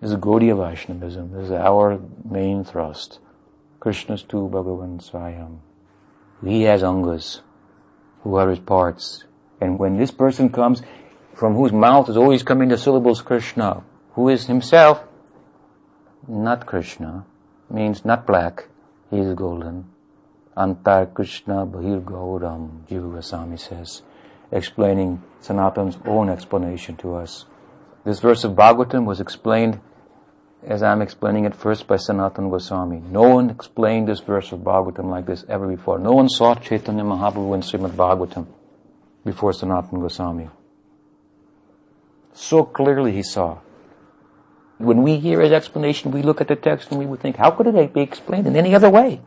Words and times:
This 0.00 0.12
is 0.12 0.16
Gaudiya 0.16 0.56
Vaishnavism. 0.56 1.32
This 1.32 1.44
is 1.44 1.52
our 1.52 2.00
main 2.24 2.64
thrust. 2.64 3.18
Krishna's 3.80 4.22
tu 4.22 4.48
Bhagavan 4.48 4.98
Swayam. 4.98 5.58
He 6.42 6.62
has 6.62 6.82
angas, 6.82 7.42
who 8.22 8.36
are 8.36 8.48
his 8.48 8.60
parts. 8.60 9.24
And 9.60 9.78
when 9.78 9.98
this 9.98 10.10
person 10.10 10.48
comes, 10.48 10.80
from 11.34 11.54
whose 11.54 11.72
mouth 11.72 12.08
is 12.08 12.16
always 12.16 12.42
coming 12.42 12.70
the 12.70 12.78
syllables 12.78 13.20
Krishna, 13.20 13.82
who 14.12 14.30
is 14.30 14.46
himself 14.46 15.04
not 16.26 16.64
Krishna, 16.64 17.26
means 17.68 18.02
not 18.02 18.26
black, 18.26 18.68
he 19.10 19.18
is 19.18 19.34
golden. 19.34 19.84
Antar 20.56 21.12
Krishna 21.12 21.66
Bahir 21.66 22.02
Gauram, 22.02 22.86
Jiva 22.88 23.16
Goswami 23.16 23.58
says, 23.58 24.00
explaining 24.50 25.22
Sanatana's 25.42 25.98
own 26.06 26.30
explanation 26.30 26.96
to 26.96 27.16
us. 27.16 27.44
This 28.06 28.20
verse 28.20 28.44
of 28.44 28.52
Bhagavatam 28.52 29.04
was 29.04 29.20
explained 29.20 29.78
as 30.62 30.82
I'm 30.82 31.00
explaining 31.00 31.44
it 31.44 31.54
first 31.54 31.86
by 31.86 31.96
Sanatana 31.96 32.50
Goswami. 32.50 33.02
No 33.10 33.22
one 33.22 33.50
explained 33.50 34.08
this 34.08 34.20
verse 34.20 34.52
of 34.52 34.60
Bhagavatam 34.60 35.10
like 35.10 35.26
this 35.26 35.44
ever 35.48 35.66
before. 35.66 35.98
No 35.98 36.12
one 36.12 36.28
saw 36.28 36.54
Chaitanya 36.54 37.02
Mahaprabhu 37.02 37.54
in 37.54 37.60
Srimad 37.62 37.92
Bhagavatam 37.92 38.46
before 39.24 39.52
Sanatana 39.52 40.00
Goswami. 40.00 40.50
So 42.34 42.64
clearly 42.64 43.12
he 43.12 43.22
saw. 43.22 43.58
When 44.78 45.02
we 45.02 45.16
hear 45.16 45.40
his 45.40 45.52
explanation, 45.52 46.10
we 46.10 46.22
look 46.22 46.40
at 46.40 46.48
the 46.48 46.56
text 46.56 46.90
and 46.90 46.98
we 46.98 47.06
would 47.06 47.20
think, 47.20 47.36
how 47.36 47.50
could 47.50 47.66
it 47.66 47.94
be 47.94 48.00
explained 48.00 48.46
in 48.46 48.56
any 48.56 48.74
other 48.74 48.88
way? 48.88 49.20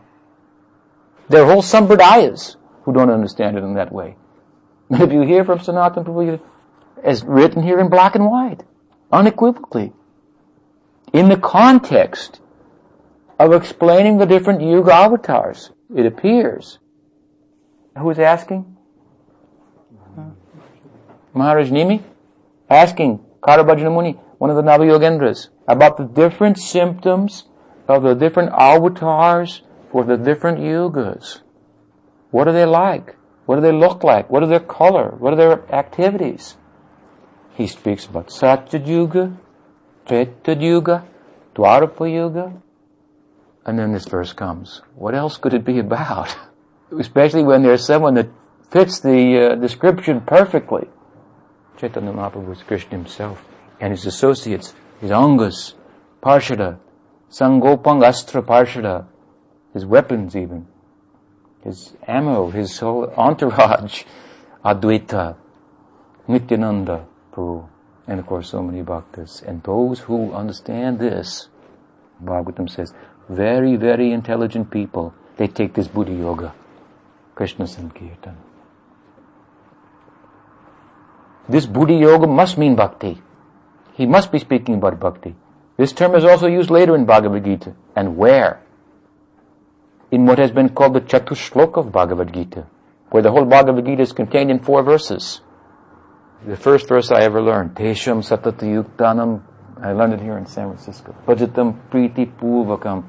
There 1.30 1.44
are 1.44 1.52
whole 1.52 1.62
Sampradayas 1.62 2.56
who 2.84 2.94
don't 2.94 3.10
understand 3.10 3.58
it 3.58 3.64
in 3.64 3.76
that 3.76 3.92
way. 3.92 4.16
And 4.90 5.02
if 5.02 5.12
you 5.12 5.22
hear 5.22 5.46
from 5.46 5.60
Sanatana 5.60 6.06
Prabhu, 6.06 6.40
as 7.04 7.24
written 7.24 7.64
here 7.64 7.80
in 7.80 7.90
black 7.90 8.16
and 8.16 8.30
white, 8.30 8.64
unequivocally, 9.12 9.94
in 11.14 11.30
the 11.30 11.38
context 11.38 12.42
of 13.40 13.54
explaining 13.54 14.18
the 14.18 14.26
different 14.26 14.62
Yuga 14.62 14.94
avatars, 14.94 15.72
it 15.96 16.06
appears. 16.06 16.80
Who 17.98 18.10
is 18.10 18.20
asking? 18.20 18.76
Mm-hmm. 19.94 20.30
Maharaj 21.38 21.70
Nimi? 21.70 22.04
Asking 22.70 23.24
Karabhajana 23.42 23.94
Muni, 23.94 24.14
one 24.40 24.50
of 24.50 24.56
the 24.56 24.64
Navayogendras, 24.64 25.50
about 25.68 25.98
the 25.98 26.06
different 26.06 26.58
symptoms 26.58 27.46
of 27.88 28.02
the 28.04 28.16
different 28.16 28.52
avatars 28.52 29.62
for 29.92 30.04
the 30.04 30.18
different 30.18 30.60
yugas. 30.60 31.42
What 32.32 32.48
are 32.48 32.54
they 32.54 32.66
like? 32.66 33.16
What 33.46 33.56
do 33.58 33.62
they 33.62 33.72
look 33.72 34.04
like? 34.04 34.30
What 34.30 34.42
are 34.42 34.48
their 34.48 34.60
color? 34.60 35.16
What 35.20 35.34
are 35.34 35.36
their 35.36 35.72
activities? 35.72 36.58
He 37.54 37.68
speaks 37.68 38.06
about 38.06 38.32
Satya 38.32 38.80
Yuga, 38.80 39.38
Treta 40.06 40.56
Yuga, 40.56 41.06
Dwapara 41.56 42.12
Yuga, 42.12 42.54
and 43.66 43.80
then 43.80 43.94
this 43.94 44.06
verse 44.06 44.34
comes. 44.34 44.82
What 44.96 45.16
else 45.16 45.38
could 45.38 45.54
it 45.54 45.64
be 45.64 45.80
about? 45.80 46.36
Especially 47.00 47.44
when 47.44 47.64
there's 47.64 47.86
someone 47.86 48.16
that 48.16 48.30
fits 48.70 49.00
the 49.00 49.52
uh, 49.52 49.56
description 49.56 50.22
perfectly. 50.22 50.88
Chaitanya 51.78 52.12
Mahaprabhu 52.12 52.48
was 52.48 52.64
Krishna 52.64 52.98
himself 52.98 53.46
and 53.80 53.92
his 53.92 54.06
associates, 54.06 54.74
his 55.00 55.12
Angas, 55.12 55.74
Parshada, 56.22 56.80
Sangopang 57.30 58.06
Astra 58.06 58.42
Parshada, 58.42 59.06
his 59.74 59.86
weapons 59.86 60.36
even, 60.36 60.68
his 61.64 61.94
ammo, 62.08 62.50
his 62.52 62.78
whole 62.80 63.12
entourage, 63.18 64.04
Advaita, 64.66 65.36
Nityananda 66.28 67.06
Prabhu, 67.34 67.68
and 68.08 68.20
of 68.20 68.26
course 68.26 68.50
so 68.50 68.62
many 68.62 68.84
bhaktas. 68.84 69.42
And 69.48 69.64
those 69.64 70.02
who 70.02 70.34
understand 70.34 71.00
this, 71.00 71.48
Bhagavatam 72.24 72.70
says, 72.70 72.94
very, 73.30 73.76
very 73.76 74.12
intelligent 74.12 74.72
people, 74.72 75.14
they 75.38 75.48
take 75.48 75.74
this 75.74 75.88
Buddhi 75.88 76.16
Yoga, 76.16 76.54
Krishna 77.36 77.66
Sankirtan. 77.66 78.38
This 81.48 81.66
Buddhi 81.66 81.96
Yoga 81.96 82.28
must 82.28 82.58
mean 82.58 82.76
bhakti. 82.76 83.22
He 83.94 84.06
must 84.06 84.32
be 84.32 84.40
speaking 84.40 84.76
about 84.76 85.00
bhakti. 85.00 85.36
This 85.78 85.92
term 85.92 86.16
is 86.16 86.24
also 86.24 86.48
used 86.48 86.70
later 86.70 86.96
in 86.96 87.06
Bhagavad 87.06 87.44
Gita. 87.44 87.76
And 87.96 88.16
where? 88.18 88.62
In 90.12 90.26
what 90.26 90.40
has 90.40 90.52
been 90.52 90.70
called 90.70 90.94
the 90.94 91.02
Chatushlok 91.02 91.78
of 91.78 91.92
Bhagavad 91.92 92.34
Gita, 92.34 92.68
where 93.10 93.24
the 93.24 93.32
whole 93.32 93.46
Bhagavad 93.46 93.86
Gita 93.86 94.02
is 94.02 94.14
contained 94.14 94.52
in 94.52 94.60
four 94.60 94.84
verses. 94.84 95.42
The 96.46 96.58
first 96.58 96.90
verse 96.90 97.10
I 97.10 97.22
ever 97.22 97.42
learned, 97.42 97.74
Tesham 97.74 98.22
Satata 98.22 98.64
Yuktanam, 98.64 99.44
I 99.82 99.94
learned 99.94 100.16
it 100.16 100.20
here 100.20 100.38
in 100.38 100.46
San 100.46 100.68
Francisco. 100.68 101.16
Bhajatam 101.26 101.90
Priti 101.90 102.30
Purvakam, 102.30 103.06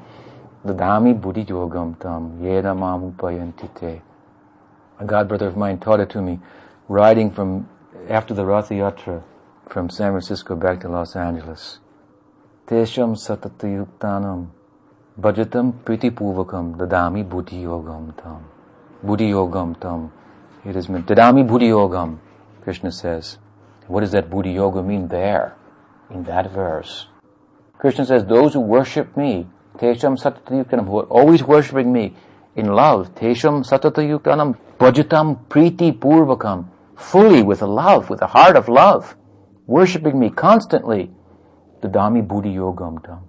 Dadami 0.64 1.20
Buddhi 1.20 1.44
Yogam 1.44 1.98
Tam, 1.98 2.38
Yeda 2.38 2.76
Mamupayantite. 2.78 4.02
A 5.00 5.04
god 5.04 5.26
brother 5.26 5.48
of 5.48 5.56
mine 5.56 5.78
taught 5.78 5.98
it 5.98 6.10
to 6.10 6.22
me, 6.22 6.38
riding 6.86 7.32
from, 7.32 7.68
after 8.08 8.34
the 8.34 8.46
Ratha 8.46 8.74
Yatra, 8.74 9.24
from 9.68 9.90
San 9.90 10.12
Francisco 10.12 10.54
back 10.54 10.78
to 10.82 10.88
Los 10.88 11.16
Angeles. 11.16 11.80
Tesham 12.68 13.16
Satata 13.16 13.66
Yuktanam, 13.66 14.50
Bhajatam 15.20 15.72
Priti 15.82 16.12
Purvakam, 16.12 16.76
Dadami 16.76 17.28
Buddhi 17.28 17.64
Yogam 17.64 18.16
Tam. 18.16 18.44
Buddhi 19.02 19.30
Yogam 19.30 19.80
Tam. 19.80 20.12
It 20.64 20.76
is 20.76 20.88
meant, 20.88 21.06
Dadami 21.06 21.44
Buddhi 21.44 21.70
Yogam. 21.70 22.18
Krishna 22.64 22.90
says. 22.90 23.38
What 23.86 24.00
does 24.00 24.12
that 24.12 24.30
Buddhi 24.30 24.52
Yoga 24.52 24.82
mean 24.82 25.08
there, 25.08 25.54
in 26.10 26.24
that 26.24 26.50
verse? 26.50 27.08
Krishna 27.78 28.06
says, 28.06 28.24
those 28.24 28.54
who 28.54 28.60
worship 28.60 29.14
me, 29.16 29.46
Tesham 29.76 30.18
Satatayuktanam, 30.18 30.86
who 30.86 31.00
are 31.00 31.04
always 31.04 31.42
worshiping 31.42 31.92
me 31.92 32.16
in 32.56 32.66
love, 32.72 33.14
Tesham 33.14 33.68
Satatayuktanam, 33.68 34.56
Bhajatam 34.78 35.46
Priti 35.48 35.92
Purvakam, 35.92 36.68
fully 36.96 37.42
with 37.42 37.60
a 37.60 37.66
love, 37.66 38.08
with 38.08 38.22
a 38.22 38.28
heart 38.28 38.56
of 38.56 38.70
love, 38.70 39.14
worshiping 39.66 40.18
me 40.18 40.30
constantly, 40.30 41.10
Dadami 41.82 42.26
Buddhi 42.26 42.54
Yogam 42.54 43.04
Tam. 43.04 43.24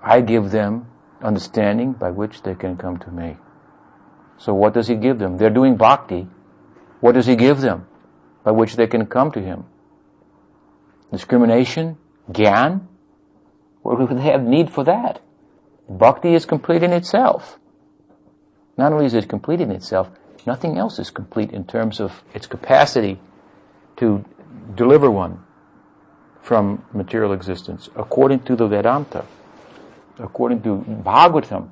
I 0.00 0.20
give 0.20 0.52
them 0.52 0.86
understanding 1.20 1.94
by 1.94 2.12
which 2.12 2.42
they 2.42 2.54
can 2.54 2.76
come 2.76 2.98
to 2.98 3.10
me. 3.10 3.38
So 4.36 4.54
what 4.54 4.72
does 4.74 4.86
he 4.86 4.94
give 4.94 5.18
them? 5.18 5.36
They're 5.36 5.50
doing 5.50 5.76
bhakti. 5.76 6.28
What 7.00 7.16
does 7.16 7.26
he 7.26 7.34
give 7.34 7.60
them 7.60 7.87
by 8.44 8.50
which 8.50 8.76
they 8.76 8.86
can 8.86 9.06
come 9.06 9.30
to 9.32 9.40
him? 9.40 9.64
Discrimination? 11.10 11.96
Gyan? 12.30 12.86
where 13.82 14.06
do 14.06 14.14
they 14.14 14.22
have 14.22 14.42
need 14.42 14.70
for 14.70 14.84
that? 14.84 15.20
Bhakti 15.88 16.34
is 16.34 16.44
complete 16.44 16.82
in 16.82 16.92
itself. 16.92 17.58
Not 18.76 18.92
only 18.92 19.06
is 19.06 19.14
it 19.14 19.28
complete 19.28 19.60
in 19.60 19.70
itself, 19.70 20.10
nothing 20.46 20.76
else 20.76 20.98
is 20.98 21.10
complete 21.10 21.50
in 21.52 21.64
terms 21.64 21.98
of 21.98 22.22
its 22.34 22.46
capacity 22.46 23.18
to 23.96 24.24
deliver 24.74 25.10
one 25.10 25.42
from 26.42 26.84
material 26.92 27.32
existence, 27.32 27.88
according 27.96 28.40
to 28.40 28.56
the 28.56 28.66
Vedanta, 28.68 29.24
according 30.18 30.62
to 30.62 30.84
Bhagavatam. 30.86 31.70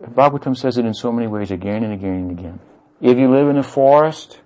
Bhagavatam 0.00 0.56
says 0.56 0.78
it 0.78 0.84
in 0.84 0.94
so 0.94 1.10
many 1.10 1.26
ways 1.26 1.50
again 1.50 1.82
and 1.82 1.92
again 1.92 2.14
and 2.14 2.30
again. 2.38 2.60
If 3.00 3.18
you 3.18 3.30
live 3.30 3.48
in 3.48 3.56
a 3.56 3.62
forest, 3.62 4.40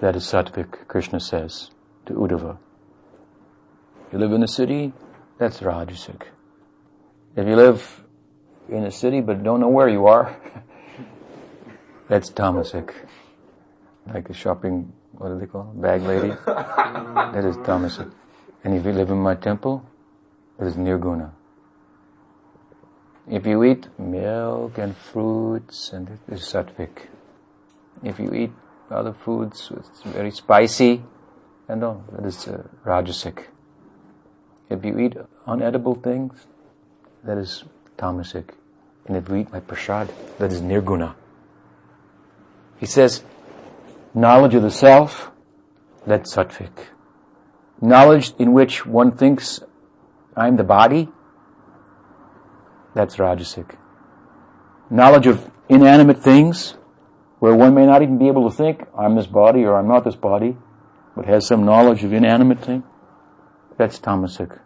that 0.00 0.14
is 0.14 0.24
sattvic, 0.24 0.86
Krishna 0.86 1.20
says 1.20 1.70
to 2.06 2.14
Uddhava. 2.14 2.58
You 4.12 4.18
live 4.18 4.32
in 4.32 4.42
a 4.42 4.48
city, 4.48 4.92
that's 5.38 5.60
rajasic. 5.60 6.22
If 7.36 7.46
you 7.46 7.56
live 7.56 8.02
in 8.68 8.84
a 8.84 8.90
city 8.90 9.20
but 9.20 9.42
don't 9.42 9.60
know 9.60 9.68
where 9.68 9.88
you 9.88 10.06
are, 10.06 10.36
that's 12.08 12.30
tamasic. 12.30 12.94
Like 14.06 14.30
a 14.30 14.34
shopping, 14.34 14.92
what 15.12 15.28
do 15.28 15.38
they 15.38 15.46
call 15.46 15.72
it? 15.74 15.82
Bag 15.82 16.02
lady? 16.02 16.28
that 16.46 17.44
is 17.44 17.56
tamasic. 17.58 18.10
And 18.64 18.74
if 18.74 18.84
you 18.84 18.92
live 18.92 19.10
in 19.10 19.18
my 19.18 19.34
temple, 19.34 19.84
that 20.58 20.66
is 20.66 20.74
nirguna. 20.74 21.32
If 23.30 23.46
you 23.46 23.62
eat 23.64 23.88
milk 23.98 24.78
and 24.78 24.96
fruits, 24.96 25.92
and 25.92 26.08
it 26.08 26.32
is 26.32 26.40
sattvic. 26.40 27.08
If 28.02 28.18
you 28.18 28.32
eat 28.32 28.52
other 28.90 29.12
foods, 29.12 29.70
it's 29.76 30.02
very 30.02 30.30
spicy, 30.30 31.02
and 31.68 31.80
no, 31.80 32.04
that 32.12 32.24
is 32.24 32.48
uh, 32.48 32.62
rajasic. 32.84 33.44
If 34.70 34.84
you 34.84 34.98
eat 34.98 35.16
unedible 35.46 36.02
things, 36.02 36.46
that 37.24 37.38
is 37.38 37.64
tamasic. 37.96 38.50
And 39.06 39.16
if 39.16 39.28
you 39.28 39.36
eat 39.36 39.52
my 39.52 39.60
prasad, 39.60 40.12
that 40.38 40.52
is 40.52 40.60
nirguna. 40.60 41.14
He 42.78 42.86
says, 42.86 43.24
knowledge 44.14 44.54
of 44.54 44.62
the 44.62 44.70
self, 44.70 45.30
that's 46.06 46.34
sattvic. 46.34 46.70
Knowledge 47.80 48.32
in 48.38 48.52
which 48.52 48.86
one 48.86 49.12
thinks, 49.12 49.60
I'm 50.36 50.56
the 50.56 50.64
body, 50.64 51.08
that's 52.94 53.16
rajasic. 53.16 53.76
Knowledge 54.90 55.26
of 55.26 55.50
inanimate 55.68 56.22
things, 56.22 56.77
where 57.38 57.54
one 57.54 57.74
may 57.74 57.86
not 57.86 58.02
even 58.02 58.18
be 58.18 58.28
able 58.28 58.50
to 58.50 58.56
think, 58.56 58.84
I'm 58.98 59.14
this 59.14 59.26
body 59.26 59.64
or 59.64 59.76
I'm 59.76 59.88
not 59.88 60.04
this 60.04 60.16
body, 60.16 60.56
but 61.16 61.26
has 61.26 61.46
some 61.46 61.64
knowledge 61.64 62.04
of 62.04 62.12
inanimate 62.12 62.64
thing, 62.64 62.82
That's 63.76 63.98
tamasic. 63.98 64.58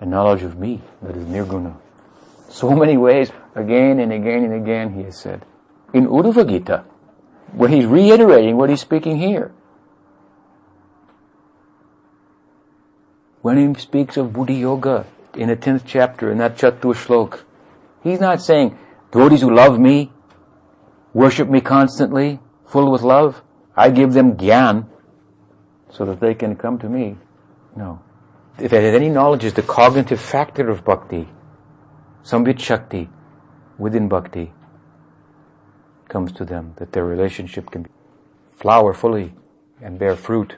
A 0.00 0.06
knowledge 0.06 0.42
of 0.42 0.58
me, 0.58 0.80
that 1.02 1.16
is 1.16 1.24
nirguna. 1.26 1.76
So 2.48 2.70
many 2.74 2.96
ways, 2.96 3.30
again 3.54 3.98
and 4.00 4.12
again 4.12 4.44
and 4.44 4.54
again, 4.54 4.94
he 4.94 5.02
has 5.02 5.18
said. 5.18 5.44
In 5.92 6.06
Uddhava 6.06 6.48
Gita, 6.48 6.84
where 7.52 7.68
he's 7.68 7.86
reiterating 7.86 8.56
what 8.56 8.70
he's 8.70 8.80
speaking 8.80 9.18
here. 9.18 9.52
When 13.40 13.56
he 13.56 13.80
speaks 13.80 14.16
of 14.16 14.32
Buddhi 14.32 14.56
Yoga 14.56 15.06
in 15.34 15.48
the 15.48 15.56
10th 15.56 15.82
chapter, 15.86 16.30
in 16.30 16.38
that 16.38 16.56
Chatur 16.56 16.94
Shlok, 16.94 17.42
he's 18.02 18.20
not 18.20 18.42
saying, 18.42 18.78
devotees 19.12 19.40
who 19.40 19.54
love 19.54 19.78
me, 19.78 20.12
worship 21.12 21.48
me 21.48 21.60
constantly, 21.60 22.40
full 22.66 22.90
with 22.90 23.02
love, 23.02 23.42
I 23.76 23.90
give 23.90 24.12
them 24.12 24.36
gyan 24.36 24.86
so 25.90 26.04
that 26.04 26.20
they 26.20 26.34
can 26.34 26.56
come 26.56 26.78
to 26.78 26.88
me. 26.88 27.16
No. 27.76 28.00
If 28.58 28.72
it 28.72 28.82
has 28.82 28.94
any 28.94 29.08
knowledge 29.08 29.44
is 29.44 29.54
the 29.54 29.62
cognitive 29.62 30.20
factor 30.20 30.68
of 30.68 30.84
bhakti, 30.84 31.28
Samvit 32.24 32.58
Shakti 32.58 33.08
within 33.78 34.08
bhakti 34.08 34.52
comes 36.08 36.32
to 36.32 36.44
them, 36.44 36.74
that 36.76 36.92
their 36.92 37.04
relationship 37.04 37.70
can 37.70 37.86
flower 38.50 38.92
fully 38.92 39.34
and 39.80 39.98
bear 39.98 40.16
fruit. 40.16 40.56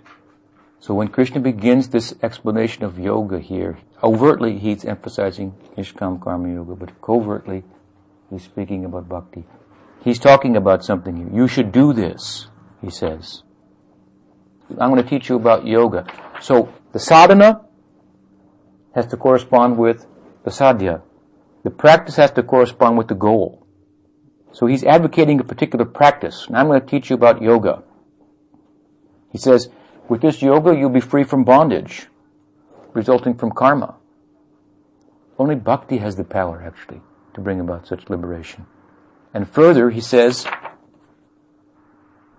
So 0.78 0.94
when 0.94 1.08
Krishna 1.08 1.40
begins 1.40 1.88
this 1.88 2.14
explanation 2.22 2.84
of 2.84 2.98
yoga 2.98 3.38
here, 3.38 3.78
overtly 4.02 4.58
he's 4.58 4.84
emphasizing 4.84 5.54
Nishkam 5.76 6.22
Karma 6.22 6.54
Yoga, 6.54 6.74
but 6.74 7.00
covertly 7.02 7.64
he's 8.30 8.44
speaking 8.44 8.86
about 8.86 9.08
bhakti. 9.08 9.44
He's 10.02 10.18
talking 10.18 10.56
about 10.56 10.84
something 10.84 11.16
here. 11.16 11.28
You 11.32 11.46
should 11.46 11.72
do 11.72 11.92
this, 11.92 12.48
he 12.80 12.90
says. 12.90 13.42
I'm 14.70 14.90
going 14.90 15.02
to 15.02 15.08
teach 15.08 15.28
you 15.28 15.36
about 15.36 15.66
yoga. 15.66 16.06
So 16.40 16.72
the 16.92 16.98
sadhana 16.98 17.62
has 18.94 19.06
to 19.08 19.16
correspond 19.16 19.76
with 19.76 20.06
the 20.44 20.50
sadhya. 20.50 21.02
The 21.64 21.70
practice 21.70 22.16
has 22.16 22.30
to 22.32 22.42
correspond 22.42 22.96
with 22.96 23.08
the 23.08 23.14
goal. 23.14 23.66
So 24.52 24.66
he's 24.66 24.84
advocating 24.84 25.38
a 25.38 25.44
particular 25.44 25.84
practice. 25.84 26.46
And 26.46 26.56
I'm 26.56 26.66
going 26.66 26.80
to 26.80 26.86
teach 26.86 27.10
you 27.10 27.14
about 27.14 27.42
yoga. 27.42 27.82
He 29.30 29.38
says, 29.38 29.68
with 30.08 30.22
this 30.22 30.42
yoga, 30.42 30.74
you'll 30.74 30.90
be 30.90 31.00
free 31.00 31.24
from 31.24 31.44
bondage 31.44 32.06
resulting 32.92 33.34
from 33.34 33.52
karma. 33.52 33.94
Only 35.38 35.54
bhakti 35.54 35.98
has 35.98 36.16
the 36.16 36.24
power, 36.24 36.62
actually, 36.62 37.00
to 37.34 37.40
bring 37.40 37.60
about 37.60 37.86
such 37.86 38.10
liberation. 38.10 38.66
And 39.32 39.48
further, 39.48 39.90
he 39.90 40.00
says, 40.00 40.44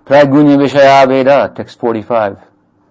Traigunya 0.06 0.58
Vishaya 0.58 1.08
Veda, 1.08 1.54
text 1.56 1.80
45. 1.80 2.40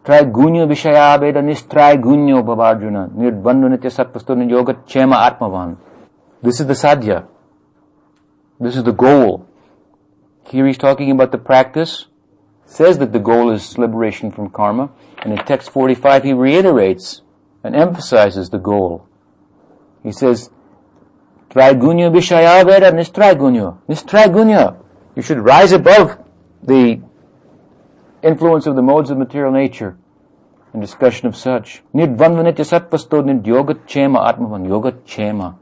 Traigunya 0.05 0.67
Vishaya 0.67 1.20
Veda 1.20 1.43
nistraigunyo 1.43 2.43
Babarjuna, 2.43 3.11
nirbandhu 3.14 3.69
nitya 3.69 3.91
satpastu 3.91 4.50
yoga 4.50 4.75
chema 4.87 5.29
atmavan. 5.29 5.76
This 6.43 6.61
is 6.61 6.67
the 6.67 6.75
sadhya. 6.75 7.26
This 8.58 8.76
is 8.76 8.85
the 8.85 8.93
goal. 8.93 9.47
Here 10.44 10.67
he's 10.67 10.79
talking 10.79 11.11
about 11.11 11.32
the 11.32 11.38
practice, 11.38 12.06
says 12.64 12.99
that 12.99 13.12
the 13.12 13.19
goal 13.19 13.50
is 13.50 13.76
liberation 13.76 14.31
from 14.31 14.49
karma, 14.49 14.91
and 15.19 15.32
in 15.32 15.44
text 15.44 15.70
45 15.70 16.25
he 16.25 16.32
reiterates 16.32 17.20
and 17.62 17.76
emphasizes 17.76 18.49
the 18.49 18.58
goal. 18.58 19.06
He 20.02 20.12
says, 20.12 20.50
Traigunya 21.50 22.11
Vishaya 22.12 22.64
Veda 22.64 22.93
nistraigunya. 22.93 23.76
Nistraigunya. 23.88 24.76
You 25.17 25.23
should 25.23 25.38
rise 25.38 25.73
above 25.73 26.19
the 26.62 27.00
influence 28.23 28.67
of 28.67 28.76
the 28.76 28.82
modes 28.82 29.11
of 29.11 29.19
material 29.19 29.50
nature 29.50 29.97
and 30.73 30.81
discussion 30.81 31.26
of 31.26 31.37
such. 31.37 31.82
Nidvanvanitya 31.93 32.64
satpasto 32.64 33.25
nid 33.25 33.44
yoga 33.44 33.75
chema 33.75 34.32
atmavan. 34.32 34.69
Yoga 34.69 34.93
chema. 34.93 35.58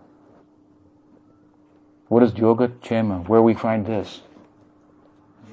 What 2.08 2.22
is 2.22 2.34
yoga 2.34 2.68
chema? 2.68 3.26
Where 3.26 3.40
we 3.40 3.54
find 3.54 3.86
this? 3.86 4.20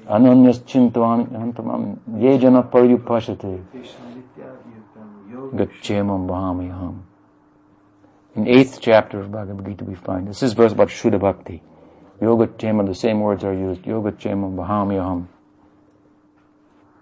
Ananyas 0.06 0.60
chintavan 0.64 1.28
antamam 1.32 1.98
yejana 2.12 2.70
paryupashate. 2.70 3.62
Gachemam 5.54 6.26
bahamiham. 6.26 7.05
In 8.36 8.46
eighth 8.46 8.80
chapter 8.82 9.18
of 9.18 9.32
Bhagavad 9.32 9.64
Gita 9.64 9.84
we 9.84 9.94
find 9.94 10.28
this 10.28 10.42
is 10.42 10.52
verse 10.52 10.72
about 10.72 10.88
Shuddha 10.88 11.18
Bhakti. 11.18 11.62
Yoga 12.20 12.46
Chema, 12.46 12.86
the 12.86 12.94
same 12.94 13.20
words 13.20 13.42
are 13.44 13.54
used. 13.54 13.86
Yoga 13.86 14.12
Chema 14.12 14.54
Bahamyaham. 14.54 15.26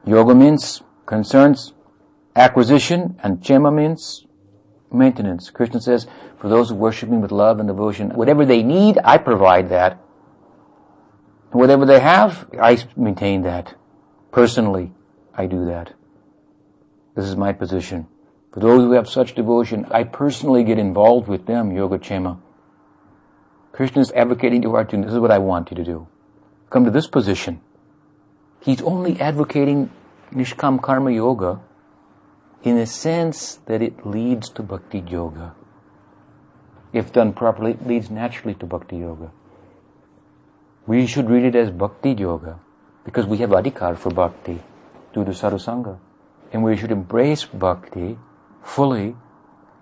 Yoga 0.06 0.34
means 0.34 0.82
concerns 1.06 1.72
acquisition 2.36 3.18
and 3.22 3.40
Chema 3.40 3.74
means 3.74 4.26
maintenance. 4.92 5.50
Krishna 5.50 5.80
says, 5.80 6.06
for 6.38 6.48
those 6.48 6.68
who 6.68 6.76
worship 6.76 7.08
me 7.08 7.18
with 7.18 7.32
love 7.32 7.58
and 7.58 7.68
devotion, 7.68 8.10
whatever 8.10 8.44
they 8.44 8.62
need, 8.62 8.98
I 9.04 9.18
provide 9.18 9.68
that. 9.70 9.98
whatever 11.50 11.84
they 11.84 12.00
have, 12.00 12.48
I 12.60 12.78
maintain 12.96 13.42
that. 13.42 13.74
Personally, 14.30 14.92
I 15.34 15.46
do 15.46 15.64
that. 15.66 15.94
This 17.16 17.26
is 17.26 17.36
my 17.36 17.52
position. 17.52 18.08
For 18.54 18.60
those 18.60 18.82
who 18.82 18.92
have 18.92 19.08
such 19.08 19.34
devotion, 19.34 19.84
I 19.90 20.04
personally 20.04 20.62
get 20.62 20.78
involved 20.78 21.26
with 21.26 21.46
them, 21.46 21.72
Yoga 21.72 21.98
Chema. 21.98 22.38
Krishna 23.72 24.00
is 24.00 24.12
advocating 24.12 24.62
to 24.62 24.76
Arjuna, 24.76 25.06
this 25.06 25.14
is 25.14 25.18
what 25.18 25.32
I 25.32 25.38
want 25.38 25.72
you 25.72 25.76
to 25.76 25.82
do. 25.82 26.06
Come 26.70 26.84
to 26.84 26.92
this 26.92 27.08
position. 27.08 27.60
He's 28.60 28.80
only 28.82 29.20
advocating 29.20 29.90
Nishkam 30.32 30.80
Karma 30.80 31.10
Yoga 31.10 31.62
in 32.62 32.76
the 32.76 32.86
sense 32.86 33.56
that 33.66 33.82
it 33.82 34.06
leads 34.06 34.48
to 34.50 34.62
Bhakti 34.62 35.00
Yoga. 35.00 35.56
If 36.92 37.12
done 37.12 37.32
properly, 37.32 37.72
it 37.72 37.84
leads 37.84 38.08
naturally 38.08 38.54
to 38.54 38.66
Bhakti 38.66 38.98
Yoga. 38.98 39.32
We 40.86 41.08
should 41.08 41.28
read 41.28 41.42
it 41.42 41.56
as 41.56 41.72
Bhakti 41.72 42.12
Yoga 42.12 42.60
because 43.04 43.26
we 43.26 43.38
have 43.38 43.50
adhikar 43.50 43.98
for 43.98 44.10
Bhakti 44.10 44.62
due 45.12 45.24
to 45.24 45.32
Sadhusanga. 45.32 45.98
And 46.52 46.62
we 46.62 46.76
should 46.76 46.92
embrace 46.92 47.44
Bhakti 47.44 48.16
fully 48.64 49.14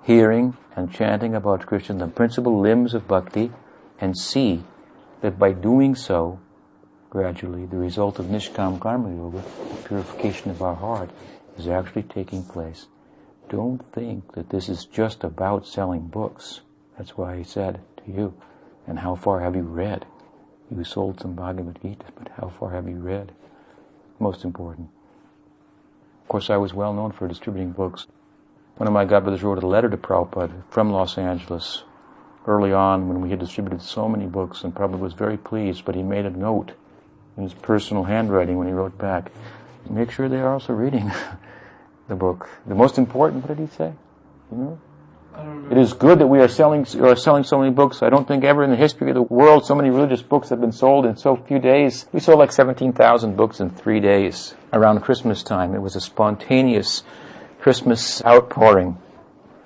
hearing 0.02 0.56
and 0.76 0.92
chanting 0.92 1.34
about 1.34 1.64
Krishna, 1.66 1.96
the 1.96 2.08
principal 2.08 2.60
limbs 2.60 2.92
of 2.92 3.08
bhakti, 3.08 3.52
and 4.00 4.18
see 4.18 4.64
that 5.20 5.38
by 5.38 5.52
doing 5.52 5.94
so, 5.94 6.40
gradually, 7.08 7.64
the 7.64 7.76
result 7.76 8.18
of 8.18 8.26
Nishkam 8.26 8.80
Karma 8.80 9.14
Yoga, 9.14 9.42
the 9.70 9.88
purification 9.88 10.50
of 10.50 10.60
our 10.60 10.74
heart, 10.74 11.10
is 11.56 11.68
actually 11.68 12.02
taking 12.02 12.42
place. 12.42 12.86
Don't 13.48 13.80
think 13.92 14.32
that 14.32 14.50
this 14.50 14.68
is 14.68 14.84
just 14.84 15.22
about 15.22 15.66
selling 15.66 16.08
books. 16.08 16.62
That's 16.96 17.16
why 17.16 17.34
I 17.34 17.42
said 17.42 17.80
to 17.98 18.12
you, 18.12 18.34
and 18.86 18.98
how 18.98 19.14
far 19.14 19.40
have 19.40 19.54
you 19.54 19.62
read? 19.62 20.06
You 20.74 20.84
sold 20.84 21.20
some 21.20 21.34
Bhagavad 21.34 21.78
Gita, 21.82 22.06
but 22.16 22.32
how 22.40 22.48
far 22.48 22.70
have 22.70 22.88
you 22.88 22.96
read? 22.96 23.32
Most 24.18 24.44
important. 24.44 24.88
Of 26.22 26.28
course, 26.28 26.48
I 26.48 26.56
was 26.56 26.72
well 26.72 26.94
known 26.94 27.12
for 27.12 27.28
distributing 27.28 27.72
books. 27.72 28.06
One 28.82 28.88
of 28.88 28.94
my 28.94 29.04
godbrothers 29.04 29.44
wrote 29.44 29.62
a 29.62 29.66
letter 29.68 29.88
to 29.88 29.96
Prabhupada 29.96 30.64
from 30.68 30.90
Los 30.90 31.16
Angeles 31.16 31.84
early 32.48 32.72
on 32.72 33.06
when 33.06 33.20
we 33.20 33.30
had 33.30 33.38
distributed 33.38 33.80
so 33.80 34.08
many 34.08 34.26
books 34.26 34.64
and 34.64 34.74
Prabhupada 34.74 34.98
was 34.98 35.12
very 35.12 35.36
pleased, 35.36 35.84
but 35.84 35.94
he 35.94 36.02
made 36.02 36.26
a 36.26 36.30
note 36.30 36.72
in 37.36 37.44
his 37.44 37.54
personal 37.54 38.02
handwriting 38.02 38.58
when 38.58 38.66
he 38.66 38.72
wrote 38.72 38.98
back, 38.98 39.30
make 39.88 40.10
sure 40.10 40.28
they 40.28 40.40
are 40.40 40.52
also 40.52 40.72
reading 40.72 41.12
the 42.08 42.16
book. 42.16 42.50
The 42.66 42.74
most 42.74 42.98
important, 42.98 43.44
what 43.44 43.56
did 43.56 43.68
he 43.68 43.72
say? 43.72 43.92
You 44.50 44.58
know? 44.58 44.80
It 45.70 45.78
is 45.78 45.92
good 45.92 46.18
that 46.18 46.26
we 46.26 46.40
are 46.40 46.48
selling 46.48 46.84
are 47.00 47.14
selling 47.14 47.44
so 47.44 47.60
many 47.60 47.70
books. 47.70 48.02
I 48.02 48.10
don't 48.10 48.26
think 48.26 48.42
ever 48.42 48.64
in 48.64 48.70
the 48.70 48.76
history 48.76 49.10
of 49.10 49.14
the 49.14 49.22
world 49.22 49.64
so 49.64 49.76
many 49.76 49.90
religious 49.90 50.22
books 50.22 50.48
have 50.48 50.60
been 50.60 50.72
sold 50.72 51.06
in 51.06 51.16
so 51.16 51.36
few 51.36 51.60
days. 51.60 52.06
We 52.12 52.18
sold 52.18 52.40
like 52.40 52.50
17,000 52.50 53.36
books 53.36 53.60
in 53.60 53.70
three 53.70 54.00
days 54.00 54.56
around 54.72 55.02
Christmas 55.02 55.44
time. 55.44 55.72
It 55.72 55.82
was 55.82 55.94
a 55.94 56.00
spontaneous 56.00 57.04
Christmas 57.62 58.20
outpouring. 58.24 58.98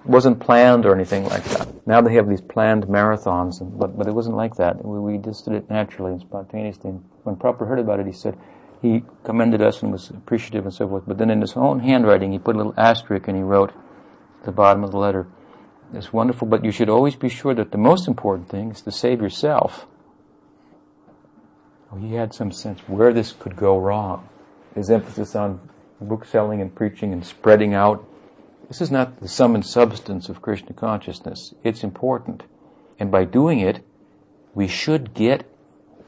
Wasn't 0.04 0.38
planned 0.38 0.84
or 0.84 0.94
anything 0.94 1.24
like 1.24 1.44
that. 1.44 1.86
Now 1.86 2.02
they 2.02 2.12
have 2.14 2.28
these 2.28 2.42
planned 2.42 2.84
marathons, 2.84 3.58
but, 3.78 3.96
but 3.96 4.06
it 4.06 4.12
wasn't 4.12 4.36
like 4.36 4.56
that. 4.56 4.84
We, 4.84 5.00
we 5.00 5.18
just 5.18 5.46
did 5.46 5.54
it 5.54 5.70
naturally 5.70 6.12
and 6.12 6.20
spontaneously. 6.20 6.90
And 6.90 7.04
when 7.24 7.36
Prabhupada 7.36 7.66
heard 7.66 7.78
about 7.78 7.98
it, 7.98 8.06
he 8.06 8.12
said, 8.12 8.38
he 8.82 9.02
commended 9.24 9.62
us 9.62 9.82
and 9.82 9.90
was 9.90 10.10
appreciative 10.10 10.66
and 10.66 10.74
so 10.74 10.86
forth. 10.86 11.04
But 11.06 11.16
then 11.16 11.30
in 11.30 11.40
his 11.40 11.54
own 11.56 11.80
handwriting, 11.80 12.32
he 12.32 12.38
put 12.38 12.54
a 12.54 12.58
little 12.58 12.74
asterisk 12.76 13.28
and 13.28 13.36
he 13.36 13.42
wrote 13.42 13.70
at 13.70 14.44
the 14.44 14.52
bottom 14.52 14.84
of 14.84 14.90
the 14.90 14.98
letter, 14.98 15.26
it's 15.94 16.12
wonderful, 16.12 16.46
but 16.46 16.66
you 16.66 16.72
should 16.72 16.90
always 16.90 17.16
be 17.16 17.30
sure 17.30 17.54
that 17.54 17.72
the 17.72 17.78
most 17.78 18.06
important 18.06 18.50
thing 18.50 18.72
is 18.72 18.82
to 18.82 18.92
save 18.92 19.22
yourself. 19.22 19.86
Well, 21.90 22.02
he 22.02 22.14
had 22.14 22.34
some 22.34 22.52
sense 22.52 22.80
where 22.80 23.14
this 23.14 23.32
could 23.32 23.56
go 23.56 23.78
wrong. 23.78 24.28
His 24.74 24.90
emphasis 24.90 25.34
on 25.34 25.60
book 26.00 26.24
selling 26.24 26.60
and 26.60 26.74
preaching 26.74 27.12
and 27.12 27.24
spreading 27.24 27.74
out. 27.74 28.06
This 28.68 28.80
is 28.80 28.90
not 28.90 29.20
the 29.20 29.28
sum 29.28 29.54
and 29.54 29.64
substance 29.64 30.28
of 30.28 30.42
Krishna 30.42 30.72
consciousness. 30.74 31.54
It's 31.62 31.84
important. 31.84 32.42
And 32.98 33.10
by 33.10 33.24
doing 33.24 33.60
it, 33.60 33.84
we 34.54 34.68
should 34.68 35.14
get 35.14 35.50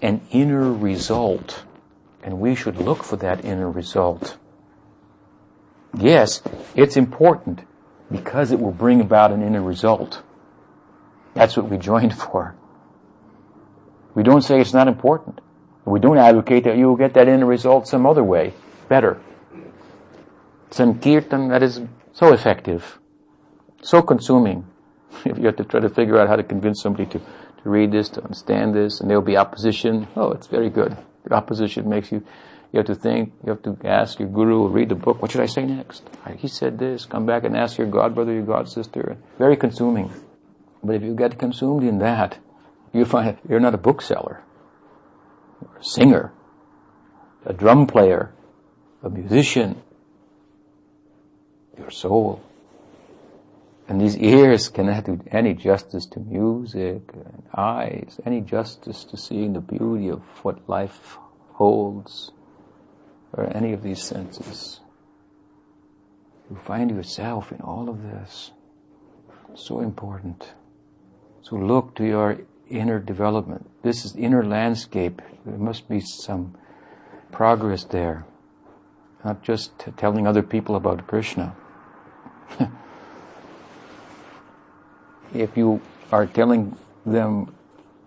an 0.02 0.20
inner 0.30 0.72
result. 0.72 1.64
And 2.22 2.40
we 2.40 2.54
should 2.54 2.76
look 2.76 3.04
for 3.04 3.16
that 3.16 3.44
inner 3.44 3.70
result. 3.70 4.36
Yes, 5.96 6.42
it's 6.74 6.96
important 6.96 7.62
because 8.10 8.50
it 8.50 8.60
will 8.60 8.72
bring 8.72 9.00
about 9.00 9.32
an 9.32 9.42
inner 9.42 9.62
result. 9.62 10.22
That's 11.34 11.56
what 11.56 11.68
we 11.68 11.78
joined 11.78 12.16
for. 12.16 12.56
We 14.14 14.22
don't 14.22 14.42
say 14.42 14.60
it's 14.60 14.72
not 14.72 14.88
important. 14.88 15.40
We 15.84 16.00
don't 16.00 16.18
advocate 16.18 16.64
that 16.64 16.76
you 16.76 16.86
will 16.88 16.96
get 16.96 17.14
that 17.14 17.28
inner 17.28 17.46
result 17.46 17.86
some 17.86 18.04
other 18.04 18.24
way, 18.24 18.52
better. 18.88 19.20
Sankirtan, 20.70 21.48
that 21.48 21.62
is 21.62 21.80
so 22.12 22.32
effective, 22.32 22.98
so 23.82 24.02
consuming. 24.02 24.66
If 25.24 25.38
you 25.38 25.46
have 25.46 25.56
to 25.56 25.64
try 25.64 25.80
to 25.80 25.88
figure 25.88 26.18
out 26.18 26.28
how 26.28 26.36
to 26.36 26.42
convince 26.42 26.82
somebody 26.82 27.06
to, 27.06 27.18
to 27.18 27.64
read 27.64 27.92
this, 27.92 28.08
to 28.10 28.22
understand 28.22 28.74
this, 28.74 29.00
and 29.00 29.08
there'll 29.08 29.22
be 29.22 29.36
opposition, 29.36 30.06
oh, 30.14 30.32
it's 30.32 30.46
very 30.46 30.70
good. 30.70 30.96
The 31.24 31.34
opposition 31.34 31.88
makes 31.88 32.12
you, 32.12 32.22
you 32.72 32.78
have 32.78 32.86
to 32.86 32.94
think, 32.94 33.32
you 33.44 33.50
have 33.50 33.62
to 33.62 33.76
ask 33.84 34.18
your 34.20 34.28
guru, 34.28 34.68
read 34.68 34.90
the 34.90 34.94
book, 34.94 35.22
what 35.22 35.30
should 35.30 35.40
I 35.40 35.46
say 35.46 35.64
next? 35.64 36.02
He 36.36 36.48
said 36.48 36.78
this, 36.78 37.06
come 37.06 37.24
back 37.24 37.44
and 37.44 37.56
ask 37.56 37.78
your 37.78 37.86
god 37.86 38.14
brother, 38.14 38.32
your 38.32 38.44
god 38.44 38.68
sister. 38.68 39.16
Very 39.38 39.56
consuming. 39.56 40.12
But 40.84 40.96
if 40.96 41.02
you 41.02 41.14
get 41.14 41.38
consumed 41.38 41.82
in 41.82 41.98
that, 41.98 42.38
you 42.92 43.04
find 43.04 43.38
you're 43.48 43.60
not 43.60 43.74
a 43.74 43.78
bookseller, 43.78 44.42
a 45.62 45.84
singer, 45.84 46.32
a 47.44 47.52
drum 47.52 47.86
player, 47.86 48.32
a 49.02 49.10
musician, 49.10 49.82
your 51.78 51.90
soul. 51.90 52.42
And 53.88 54.00
these 54.00 54.18
ears 54.18 54.68
cannot 54.68 55.04
do 55.04 55.20
any 55.30 55.54
justice 55.54 56.04
to 56.06 56.20
music, 56.20 57.02
and 57.14 57.42
eyes, 57.54 58.20
any 58.26 58.42
justice 58.42 59.04
to 59.04 59.16
seeing 59.16 59.54
the 59.54 59.60
beauty 59.60 60.08
of 60.08 60.20
what 60.42 60.68
life 60.68 61.16
holds, 61.54 62.32
or 63.32 63.50
any 63.56 63.72
of 63.72 63.82
these 63.82 64.02
senses. 64.02 64.80
You 66.50 66.56
find 66.56 66.90
yourself 66.90 67.50
in 67.50 67.60
all 67.60 67.88
of 67.88 68.02
this. 68.02 68.52
So 69.54 69.80
important. 69.80 70.52
So 71.42 71.56
look 71.56 71.94
to 71.96 72.04
your 72.04 72.38
inner 72.68 72.98
development. 72.98 73.70
This 73.82 74.04
is 74.04 74.14
inner 74.16 74.44
landscape. 74.44 75.22
There 75.46 75.58
must 75.58 75.88
be 75.88 76.00
some 76.00 76.56
progress 77.32 77.84
there. 77.84 78.26
Not 79.24 79.42
just 79.42 79.72
telling 79.96 80.26
other 80.26 80.42
people 80.42 80.76
about 80.76 81.06
Krishna. 81.06 81.56
if 85.34 85.56
you 85.56 85.80
are 86.12 86.26
telling 86.26 86.76
them 87.04 87.54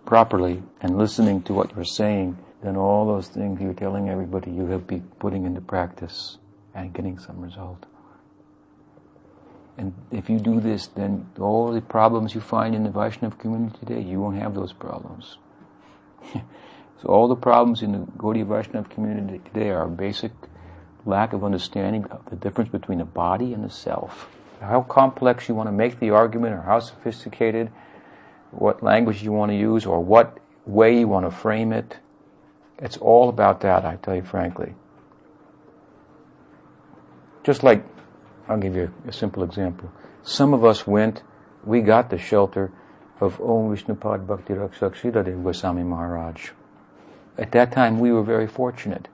properly 0.04 0.62
and 0.80 0.98
listening 0.98 1.42
to 1.42 1.52
what 1.54 1.74
you're 1.74 1.84
saying, 1.84 2.36
then 2.62 2.76
all 2.76 3.06
those 3.06 3.28
things 3.28 3.60
you're 3.60 3.74
telling 3.74 4.08
everybody 4.08 4.50
you 4.50 4.64
will 4.64 4.78
be 4.78 5.02
putting 5.18 5.44
into 5.44 5.60
practice 5.60 6.38
and 6.74 6.92
getting 6.92 7.18
some 7.18 7.40
result. 7.40 7.86
And 9.76 9.94
if 10.10 10.28
you 10.28 10.38
do 10.38 10.60
this, 10.60 10.86
then 10.88 11.26
all 11.40 11.72
the 11.72 11.80
problems 11.80 12.34
you 12.34 12.40
find 12.40 12.74
in 12.74 12.84
the 12.84 12.90
Vaishnava 12.90 13.36
community 13.36 13.78
today, 13.78 14.00
you 14.00 14.20
won't 14.20 14.36
have 14.36 14.54
those 14.54 14.72
problems. 14.72 15.38
so 16.34 17.08
all 17.08 17.26
the 17.26 17.36
problems 17.36 17.82
in 17.82 17.92
the 17.92 17.98
Gaudiya 17.98 18.46
Vaishnava 18.46 18.88
community 18.88 19.40
today 19.52 19.70
are 19.70 19.86
basic 19.88 20.32
lack 21.04 21.32
of 21.32 21.44
understanding 21.44 22.04
of 22.06 22.24
the 22.26 22.36
difference 22.36 22.70
between 22.70 22.98
the 22.98 23.04
body 23.04 23.52
and 23.52 23.64
the 23.64 23.70
self. 23.70 24.28
How 24.60 24.82
complex 24.82 25.48
you 25.48 25.54
want 25.54 25.68
to 25.68 25.72
make 25.72 25.98
the 25.98 26.10
argument, 26.10 26.54
or 26.54 26.62
how 26.62 26.78
sophisticated, 26.78 27.70
what 28.50 28.82
language 28.82 29.22
you 29.22 29.32
want 29.32 29.50
to 29.50 29.56
use, 29.56 29.84
or 29.84 30.00
what 30.00 30.38
way 30.66 30.98
you 30.98 31.08
want 31.08 31.26
to 31.26 31.30
frame 31.30 31.72
it. 31.72 31.98
It's 32.78 32.96
all 32.96 33.28
about 33.28 33.60
that, 33.60 33.84
I 33.84 33.96
tell 33.96 34.14
you 34.14 34.22
frankly. 34.22 34.74
Just 37.44 37.62
like 37.62 37.84
I'll 38.48 38.58
give 38.58 38.76
you 38.76 38.92
a 39.06 39.12
simple 39.12 39.42
example. 39.42 39.90
Some 40.22 40.54
of 40.54 40.64
us 40.64 40.86
went, 40.86 41.22
we 41.64 41.80
got 41.80 42.10
the 42.10 42.18
shelter 42.18 42.72
of 43.20 43.40
Om 43.40 43.74
Vishnupad 43.74 44.26
Bhakti 44.26 44.54
Rakshak 44.54 45.42
Goswami 45.44 45.82
Maharaj. 45.82 46.50
At 47.38 47.52
that 47.52 47.72
time, 47.72 47.98
we 47.98 48.12
were 48.12 48.22
very 48.22 48.46
fortunate. 48.46 49.08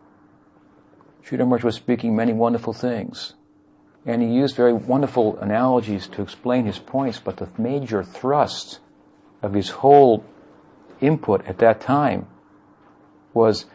Maharaj 1.32 1.64
was 1.64 1.76
speaking 1.76 2.16
many 2.16 2.32
wonderful 2.32 2.72
things. 2.72 3.34
And 4.06 4.22
he 4.22 4.28
used 4.28 4.56
very 4.56 4.72
wonderful 4.72 5.38
analogies 5.38 6.06
to 6.08 6.22
explain 6.22 6.64
his 6.64 6.78
points, 6.78 7.18
but 7.18 7.36
the 7.36 7.48
major 7.58 8.02
thrust 8.02 8.80
of 9.42 9.52
his 9.52 9.70
whole 9.70 10.24
input 11.00 11.44
at 11.46 11.58
that 11.58 11.80
time 11.80 12.26
was, 13.34 13.66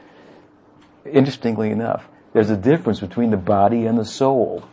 interestingly 1.06 1.70
enough, 1.70 2.08
there's 2.34 2.50
a 2.50 2.58
difference 2.58 3.00
between 3.00 3.30
the 3.30 3.38
body 3.38 3.86
and 3.86 3.98
the 3.98 4.06
soul. 4.06 4.64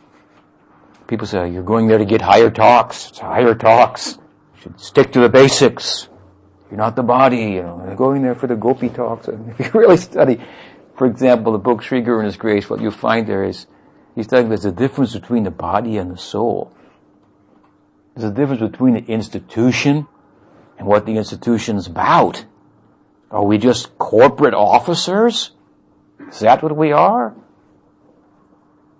People 1.06 1.26
say, 1.26 1.50
you're 1.50 1.62
going 1.62 1.88
there 1.88 1.98
to 1.98 2.06
get 2.06 2.22
higher 2.22 2.50
talks. 2.50 3.10
It's 3.10 3.18
higher 3.18 3.54
talks. 3.54 4.18
You 4.54 4.62
should 4.62 4.80
stick 4.80 5.12
to 5.12 5.20
the 5.20 5.28
basics. 5.28 6.08
You're 6.70 6.78
not 6.78 6.96
the 6.96 7.02
body, 7.02 7.38
you 7.38 7.62
know. 7.62 7.82
You're 7.84 7.96
going 7.96 8.22
there 8.22 8.34
for 8.34 8.46
the 8.46 8.56
gopi 8.56 8.88
talks. 8.88 9.28
If 9.58 9.58
you 9.58 9.80
really 9.80 9.96
study, 9.96 10.40
for 11.00 11.06
example, 11.06 11.52
the 11.52 11.58
book 11.58 11.80
Sri 11.80 12.02
Guru 12.02 12.18
and 12.18 12.26
His 12.26 12.36
Grace, 12.36 12.68
what 12.68 12.82
you 12.82 12.90
find 12.90 13.26
there 13.26 13.42
is, 13.42 13.66
he's 14.14 14.26
telling 14.26 14.50
there's 14.50 14.66
a 14.66 14.70
difference 14.70 15.14
between 15.14 15.44
the 15.44 15.50
body 15.50 15.96
and 15.96 16.10
the 16.10 16.18
soul. 16.18 16.74
There's 18.14 18.30
a 18.30 18.34
difference 18.34 18.60
between 18.60 18.92
the 18.92 19.04
institution 19.06 20.06
and 20.78 20.86
what 20.86 21.06
the 21.06 21.16
institution's 21.16 21.86
about. 21.86 22.44
Are 23.30 23.42
we 23.42 23.56
just 23.56 23.96
corporate 23.96 24.52
officers? 24.52 25.52
Is 26.28 26.40
that 26.40 26.62
what 26.62 26.76
we 26.76 26.92
are? 26.92 27.34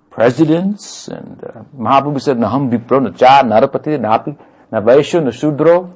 presidents 0.09 1.07
and 1.09 1.45
uh, 1.45 1.65
Mahaprabhu 1.77 2.19
said, 2.19 2.39
Naham 2.39 2.71
Vipro 2.71 3.07
Nacha 3.07 3.43
Narapati 3.43 3.99
Napi 4.01 4.39
Navaisho 4.73 5.23
Nasudro. 5.23 5.95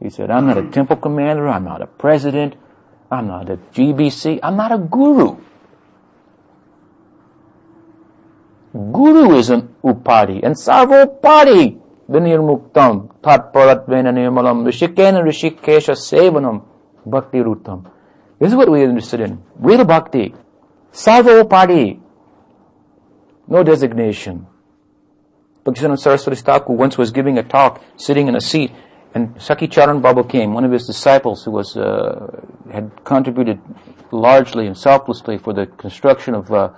He 0.00 0.10
said, 0.10 0.30
I'm 0.30 0.46
not 0.46 0.58
a 0.58 0.70
temple 0.70 0.94
commander, 0.94 1.48
I'm 1.48 1.64
not 1.64 1.82
a 1.82 1.88
president, 1.88 2.54
I'm 3.10 3.26
not 3.26 3.48
a 3.48 3.56
GBC, 3.56 4.40
I'm 4.42 4.56
not 4.56 4.72
a 4.72 4.78
guru. 4.78 5.36
Guru 8.74 9.34
is 9.36 9.48
an 9.50 9.74
upadi 9.82 10.42
and 10.42 10.54
sarvopadi 10.54 11.80
vinirmuktam 12.08 13.20
tatparat 13.22 13.88
vena 13.88 14.12
nirmalam 14.12 14.64
rishikena 14.66 15.22
rishikesha 15.22 15.96
sevanam 15.96 16.62
bhakti 17.06 17.38
rutam. 17.38 17.90
This 18.38 18.50
is 18.50 18.54
what 18.54 18.70
we 18.70 18.82
are 18.82 18.88
interested 18.88 19.20
in. 19.20 19.42
Real 19.56 19.84
bhakti. 19.84 20.34
Sarvopadi. 20.92 22.00
No 23.48 23.62
designation. 23.62 24.46
Bhaktisiddhanta 25.64 25.98
Saraswati 25.98 26.40
Thakur 26.40 26.74
once 26.74 26.96
was 26.96 27.10
giving 27.10 27.38
a 27.38 27.42
talk, 27.42 27.82
sitting 27.96 28.28
in 28.28 28.34
a 28.34 28.40
seat, 28.40 28.70
and 29.14 29.34
Sakhi 29.36 29.70
Charan 29.70 30.00
Baba 30.00 30.22
came, 30.24 30.52
one 30.52 30.64
of 30.64 30.72
his 30.72 30.86
disciples 30.86 31.44
who 31.44 31.50
was, 31.50 31.76
uh, 31.76 32.42
had 32.70 33.04
contributed 33.04 33.60
largely 34.10 34.66
and 34.66 34.76
selflessly 34.76 35.38
for 35.38 35.52
the 35.52 35.66
construction 35.66 36.34
of 36.34 36.52
uh, 36.52 36.70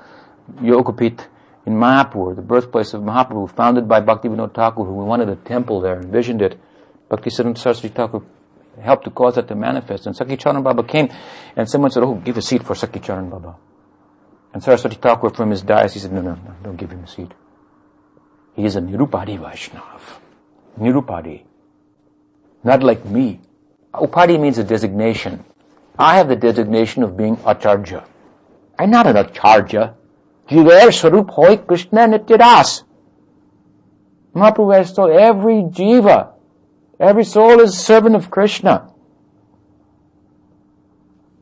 Yogapith 0.57 1.27
in 1.67 1.75
Mayapur, 1.75 2.35
the 2.37 2.43
birthplace 2.43 2.95
of 2.95 3.03
Mahaprabhu, 3.03 3.55
founded 3.55 3.89
by 3.89 4.01
Bhaktivinoda 4.01 4.55
Thakur, 4.55 4.85
who 4.85 4.95
wanted 4.95 5.29
a 5.29 5.37
temple 5.37 5.81
there, 5.81 6.01
envisioned 6.01 6.41
it. 6.41 6.59
Bhaktisiddhanta 7.11 7.59
Saraswati 7.59 7.89
Thakur 7.89 8.23
helped 8.81 9.05
to 9.05 9.11
cause 9.11 9.35
that 9.35 9.49
to 9.49 9.55
manifest. 9.55 10.07
And 10.07 10.17
Sakhi 10.17 10.39
Charan 10.39 10.63
Baba 10.63 10.85
came, 10.85 11.11
and 11.57 11.69
someone 11.69 11.91
said, 11.91 12.03
oh, 12.03 12.15
give 12.15 12.37
a 12.37 12.43
seat 12.43 12.63
for 12.63 12.75
Sakhi 12.75 13.03
Charan 13.03 13.29
Baba. 13.29 13.57
And 14.55 14.63
Saraswati 14.63 14.97
Thakur 14.97 15.31
from 15.31 15.51
his 15.51 15.63
diocese 15.63 16.03
said, 16.03 16.13
no, 16.13 16.23
no, 16.23 16.35
no, 16.35 16.55
don't 16.63 16.77
give 16.77 16.91
him 16.91 17.05
a 17.05 17.09
seat. 17.09 17.33
He 18.55 18.65
is 18.65 18.77
a 18.77 18.81
Nirupadi 18.81 19.39
Vaishnav. 19.39 20.01
Nirupadi. 20.79 21.45
Not 22.63 22.83
like 22.83 23.05
me. 23.05 23.41
Upadi 23.95 24.39
means 24.39 24.59
a 24.59 24.65
designation. 24.65 25.45
I 25.99 26.17
have 26.17 26.29
the 26.29 26.37
designation 26.37 27.03
of 27.03 27.17
being 27.17 27.39
Acharya. 27.45 28.05
I'm 28.79 28.91
not 28.91 29.07
an 29.07 29.17
Acharya. 29.17 29.95
Jiver 30.49 30.91
Sarup 30.91 31.31
Hoy 31.31 31.57
Krishna 31.57 32.07
Nityadas. 32.09 32.85
Mahaprabhu 34.35 34.77
has 34.77 34.93
told 34.93 35.11
every 35.11 35.63
jiva, 35.63 36.33
every 36.99 37.25
soul 37.25 37.61
is 37.61 37.75
a 37.75 37.77
servant 37.77 38.15
of 38.15 38.31
Krishna. 38.31 38.93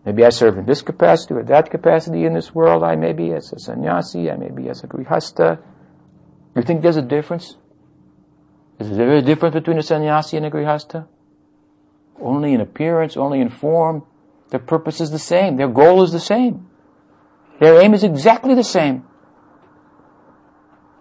Maybe 0.05 0.25
I 0.25 0.31
serve 0.31 0.57
in 0.57 0.65
this 0.65 0.81
capacity 0.81 1.35
or 1.35 1.43
that 1.43 1.71
capacity 1.71 2.25
in 2.25 2.33
this 2.33 2.55
world. 2.55 2.83
I 2.83 2.97
may 2.97 3.13
be 3.13 3.33
as 3.33 3.53
a 3.53 3.59
sannyasi, 3.59 4.31
I 4.31 4.37
may 4.37 4.51
be 4.51 4.71
as 4.71 4.83
a 4.83 4.87
grihasta. 4.87 5.59
You 6.57 6.63
think 6.63 6.81
there's 6.81 6.97
a 6.97 7.03
difference? 7.03 7.57
Is 8.79 8.97
there 8.97 9.11
a 9.11 9.23
difference 9.23 9.55
between 9.55 9.79
a 9.79 9.83
sannyasi 9.83 10.37
and 10.37 10.47
a 10.47 10.51
grihasta? 10.51 11.07
Only 12.21 12.55
in 12.55 12.61
appearance, 12.61 13.17
only 13.17 13.41
in 13.41 13.49
form. 13.49 14.05
Their 14.51 14.61
purpose 14.61 15.01
is 15.01 15.11
the 15.11 15.19
same. 15.19 15.57
Their 15.57 15.69
goal 15.69 16.03
is 16.03 16.13
the 16.13 16.21
same. 16.21 16.69
Their 17.61 17.81
aim 17.81 17.93
is 17.95 18.05
exactly 18.05 18.55
the 18.55 18.65
same. 18.65 19.05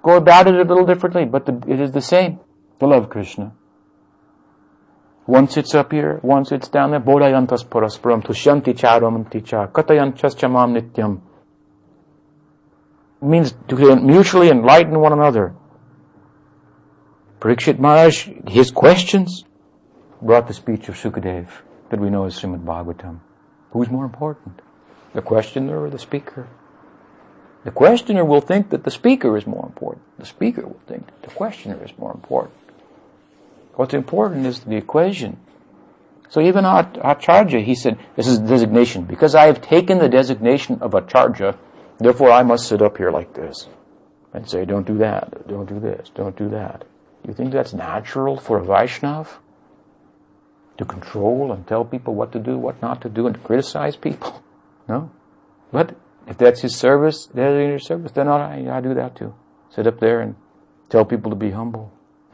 Go 0.01 0.15
about 0.15 0.48
it 0.48 0.55
a 0.55 0.63
little 0.63 0.86
differently, 0.86 1.25
but 1.25 1.46
the, 1.46 1.62
it 1.67 1.79
is 1.79 1.91
the 1.91 2.01
same. 2.01 2.39
To 2.79 2.88
love 2.88 3.10
Krishna. 3.10 3.53
One 5.25 5.50
sits 5.50 5.75
up 5.75 5.91
here, 5.91 6.19
one 6.22 6.46
sits 6.46 6.69
down 6.69 6.91
there. 6.91 7.01
Bodhayantas 7.01 7.65
parasparam 7.65 8.24
tushanti 8.24 8.74
charamanti 8.74 9.46
cha 9.46 9.67
katayanchas 9.67 10.36
chamam 10.36 10.79
nityam. 10.79 11.22
It 13.22 13.25
means 13.25 13.53
to 13.67 13.96
mutually 13.98 14.50
enlighten 14.50 15.00
one 15.00 15.12
another. 15.12 15.53
Parikshit 17.39 17.77
Maharaj, 17.77 18.29
his 18.48 18.72
questions 18.72 19.46
brought 20.22 20.48
the 20.48 20.53
speech 20.53 20.89
of 20.89 20.96
Sukadev 20.96 21.48
that 21.89 22.00
we 22.00 22.10
know 22.10 22.25
as 22.25 22.39
Srimad 22.39 22.63
Bhagavatam. 22.63 23.20
Who's 23.72 23.89
more 23.89 24.06
important? 24.06 24.62
The 25.13 25.22
questioner 25.22 25.84
or 25.84 25.89
the 25.89 26.00
speaker? 26.00 26.48
The 27.63 27.72
questioner 27.72 28.25
will 28.25 28.41
think 28.41 28.70
that 28.70 28.84
the 28.84 28.91
speaker 28.91 29.38
is 29.38 29.46
more 29.46 29.65
important. 29.65 30.06
The 30.17 30.25
speaker 30.25 30.65
will 30.65 30.79
think 30.88 31.06
that 31.08 31.22
the 31.22 31.36
questioner 31.36 31.84
is 31.84 31.91
more 31.98 32.12
important. 32.12 32.56
What's 33.75 33.94
important 33.94 34.46
is 34.46 34.62
the 34.62 34.75
equation. 34.75 35.38
So 36.29 36.41
even 36.41 36.65
our 36.65 36.89
Acharya, 37.03 37.60
he 37.60 37.75
said, 37.75 38.00
this 38.15 38.27
is 38.27 38.39
designation. 38.39 39.03
Because 39.03 39.36
I 39.36 39.46
have 39.46 39.62
taken 39.62 40.00
the 40.00 40.10
designation 40.10 40.79
of 40.82 40.94
Acharya, 40.94 41.58
therefore 42.00 42.32
I 42.32 42.41
must 42.44 42.67
sit 42.67 42.82
up 42.82 42.98
here 42.98 43.12
like 43.12 43.34
this 43.34 43.67
and 44.34 44.50
say, 44.50 44.65
don't 44.65 44.88
do 44.88 44.98
that, 44.98 45.48
don't 45.48 45.67
do 45.67 45.79
this, 45.79 46.10
don't 46.15 46.36
do 46.36 46.50
that. 46.50 46.86
You 47.27 47.34
think 47.34 47.51
that's 47.51 47.74
natural 47.74 48.38
for 48.38 48.57
a 48.57 48.65
Vaishnav? 48.65 49.27
To 50.77 50.86
control 50.86 51.51
and 51.51 51.67
tell 51.67 51.84
people 51.84 52.15
what 52.15 52.31
to 52.31 52.39
do, 52.39 52.57
what 52.57 52.81
not 52.81 53.01
to 53.01 53.10
do, 53.10 53.27
and 53.27 53.36
to 53.36 53.41
criticize 53.41 53.96
people? 53.96 54.43
No. 54.89 55.12
But 55.74 55.98
if 56.27 56.38
that's 56.38 56.62
his 56.62 56.74
service, 56.74 57.25
that's 57.25 57.57
your 57.57 57.77
service, 57.77 58.13
then 58.13 58.29
I, 58.29 58.77
I 58.77 58.79
do 58.79 58.93
that 58.93 59.17
too. 59.17 59.36
Sit 59.69 59.86
up 59.86 60.00
there 60.00 60.22
and 60.22 60.38
tell 60.88 61.03
people 61.03 61.29
to 61.29 61.36
be 61.36 61.51
humble. 61.51 61.91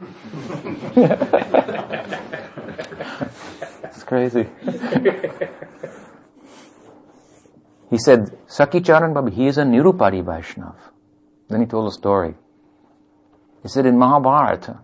it's 3.82 4.04
crazy. 4.04 4.48
he 7.90 7.98
said, 7.98 8.38
Sakhi 8.46 8.84
Babu, 9.12 9.32
he 9.32 9.48
is 9.48 9.58
a 9.58 9.64
Nirupadi 9.64 10.22
Vaishnav. 10.22 10.76
Then 11.48 11.60
he 11.60 11.66
told 11.66 11.88
a 11.88 11.92
story. 11.92 12.36
He 13.64 13.68
said 13.68 13.84
in 13.84 13.98
Mahabharata, 13.98 14.78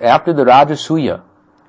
after 0.00 0.32
the 0.32 0.44
Rajasuya 0.44 1.22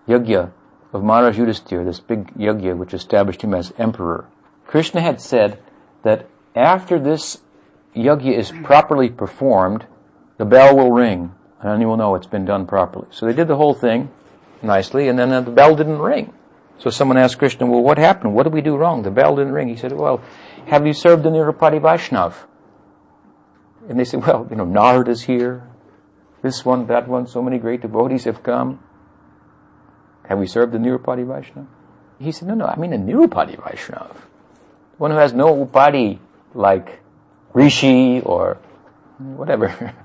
Yagya 0.07 0.51
of 0.91 1.03
Maharaj 1.03 1.37
Yudhisthira, 1.37 1.85
this 1.85 1.99
big 1.99 2.33
Yagya 2.35 2.77
which 2.77 2.93
established 2.93 3.41
him 3.41 3.53
as 3.53 3.73
emperor, 3.77 4.27
Krishna 4.65 5.01
had 5.01 5.21
said 5.21 5.59
that 6.03 6.27
after 6.55 6.99
this 6.99 7.41
Yagya 7.95 8.37
is 8.37 8.51
properly 8.63 9.09
performed, 9.09 9.85
the 10.37 10.45
bell 10.45 10.75
will 10.75 10.91
ring, 10.91 11.33
and 11.61 11.71
then 11.71 11.81
you 11.81 11.87
will 11.87 11.97
know 11.97 12.15
it's 12.15 12.27
been 12.27 12.45
done 12.45 12.65
properly. 12.65 13.07
So 13.11 13.25
they 13.25 13.33
did 13.33 13.47
the 13.47 13.55
whole 13.55 13.73
thing 13.73 14.09
nicely, 14.61 15.07
and 15.07 15.17
then 15.17 15.31
uh, 15.31 15.41
the 15.41 15.51
bell 15.51 15.75
didn't 15.75 15.99
ring. 15.99 16.33
So 16.79 16.89
someone 16.89 17.17
asked 17.17 17.37
Krishna, 17.37 17.65
well, 17.65 17.81
what 17.81 17.97
happened? 17.97 18.33
What 18.33 18.43
did 18.43 18.53
we 18.53 18.61
do 18.61 18.75
wrong? 18.75 19.03
The 19.03 19.11
bell 19.11 19.35
didn't 19.35 19.53
ring. 19.53 19.67
He 19.67 19.75
said, 19.75 19.91
well, 19.93 20.21
have 20.67 20.87
you 20.87 20.93
served 20.93 21.23
the 21.23 21.29
Nirupadi 21.29 21.79
Vaishnav? 21.79 22.33
And 23.87 23.99
they 23.99 24.05
said, 24.05 24.25
well, 24.25 24.47
you 24.49 24.55
know, 24.55 24.65
Narad 24.65 25.07
is 25.07 25.23
here, 25.23 25.67
this 26.43 26.65
one, 26.65 26.87
that 26.87 27.07
one, 27.07 27.25
so 27.25 27.41
many 27.41 27.57
great 27.57 27.81
devotees 27.81 28.25
have 28.25 28.43
come. 28.43 28.83
Have 30.27 30.37
we 30.37 30.45
served 30.45 30.73
the 30.73 30.77
Nirupadi 30.77 31.25
Vaishnava? 31.25 31.67
He 32.19 32.31
said, 32.33 32.49
no, 32.49 32.53
no, 32.53 32.65
I 32.65 32.75
mean 32.75 32.93
a 32.93 32.97
Nirupadi 32.97 33.63
Vaishnava. 33.63 34.15
One 34.97 35.11
who 35.11 35.17
has 35.17 35.33
no 35.33 35.65
upadi 35.65 36.19
like 36.53 36.99
Rishi 37.53 38.19
or 38.21 38.57
whatever. 39.17 39.95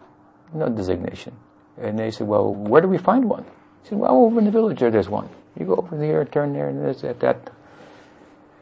no 0.54 0.68
designation. 0.68 1.34
And 1.80 1.98
they 1.98 2.10
said, 2.10 2.26
well, 2.26 2.54
where 2.54 2.82
do 2.82 2.88
we 2.88 2.98
find 2.98 3.24
one? 3.24 3.44
He 3.82 3.88
said, 3.88 3.98
well, 3.98 4.14
over 4.14 4.38
in 4.38 4.44
the 4.44 4.50
village 4.50 4.80
there, 4.80 4.90
there's 4.90 5.08
one. 5.08 5.30
You 5.58 5.64
go 5.64 5.76
over 5.76 5.96
there, 5.96 6.24
turn 6.26 6.52
there, 6.52 6.68
and 6.68 6.80
there's 6.80 7.02
at 7.02 7.20
that. 7.20 7.50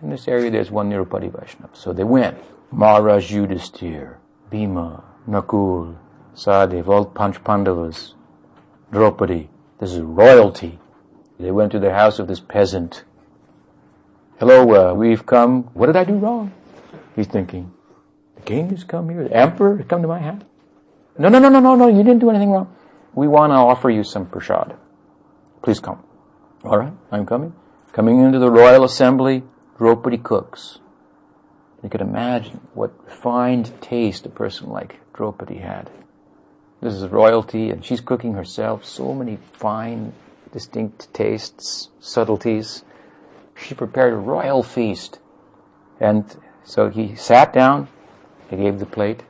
In 0.00 0.10
this 0.10 0.28
area, 0.28 0.50
there's 0.50 0.70
one 0.70 0.90
Nirupadi 0.90 1.32
Vaishnava. 1.32 1.74
So 1.74 1.92
they 1.92 2.04
went. 2.04 2.38
Maharaj 2.70 3.32
Yudhisthira, 3.32 4.16
Bhima, 4.50 5.02
Nakul, 5.28 5.96
Sahadev, 6.36 6.86
all 6.86 7.06
Panch 7.06 7.42
Pandavas, 7.42 8.14
Draupadi. 8.92 9.48
This 9.80 9.92
is 9.92 10.00
royalty. 10.00 10.78
They 11.40 11.50
went 11.50 11.72
to 11.72 11.78
the 11.78 11.94
house 11.94 12.18
of 12.18 12.28
this 12.28 12.40
peasant. 12.40 13.04
Hello, 14.38 14.90
uh, 14.90 14.94
we've 14.94 15.24
come. 15.24 15.64
What 15.72 15.86
did 15.86 15.96
I 15.96 16.04
do 16.04 16.14
wrong? 16.14 16.52
He's 17.14 17.26
thinking. 17.26 17.72
The 18.34 18.42
king 18.42 18.68
has 18.68 18.84
come 18.84 19.08
here. 19.08 19.24
The 19.24 19.34
emperor 19.34 19.78
has 19.78 19.86
come 19.86 20.02
to 20.02 20.08
my 20.08 20.20
house. 20.20 20.42
No, 21.18 21.30
no, 21.30 21.38
no, 21.38 21.48
no, 21.48 21.58
no, 21.58 21.74
no. 21.74 21.88
You 21.88 22.02
didn't 22.04 22.18
do 22.18 22.28
anything 22.28 22.50
wrong. 22.50 22.74
We 23.14 23.28
want 23.28 23.52
to 23.52 23.54
offer 23.54 23.88
you 23.88 24.04
some 24.04 24.26
prasad. 24.26 24.76
Please 25.62 25.80
come. 25.80 26.04
All 26.64 26.78
right, 26.78 26.92
I'm 27.10 27.24
coming. 27.24 27.54
Coming 27.92 28.20
into 28.20 28.38
the 28.38 28.50
royal 28.50 28.84
assembly, 28.84 29.42
Draupadi 29.78 30.18
cooks. 30.18 30.80
You 31.82 31.88
could 31.88 32.02
imagine 32.02 32.60
what 32.74 32.92
refined 33.06 33.80
taste 33.80 34.26
a 34.26 34.28
person 34.28 34.68
like 34.68 35.00
Draupadi 35.14 35.58
had. 35.58 35.90
This 36.86 37.02
is 37.02 37.08
royalty, 37.08 37.70
and 37.70 37.84
she's 37.84 38.00
cooking 38.00 38.34
herself. 38.34 38.84
So 38.84 39.12
many 39.12 39.38
fine, 39.50 40.12
distinct 40.52 41.12
tastes, 41.12 41.90
subtleties. 41.98 42.84
She 43.56 43.74
prepared 43.74 44.12
a 44.12 44.16
royal 44.16 44.62
feast. 44.62 45.18
And 45.98 46.24
so 46.62 46.88
he 46.88 47.16
sat 47.16 47.52
down, 47.52 47.88
he 48.48 48.54
gave 48.54 48.78
the 48.78 48.86
plate, 48.86 49.24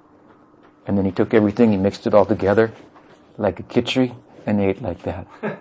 and 0.87 0.99
then 0.99 1.07
he 1.07 1.13
took 1.13 1.33
everything, 1.33 1.71
he 1.71 1.79
mixed 1.79 2.07
it 2.07 2.13
all 2.13 2.27
together 2.27 2.73
like 3.39 3.59
a 3.59 3.63
kitchery, 3.63 4.13
and 4.45 4.61
ate 4.61 4.83
like 4.83 5.01
that. 5.05 5.27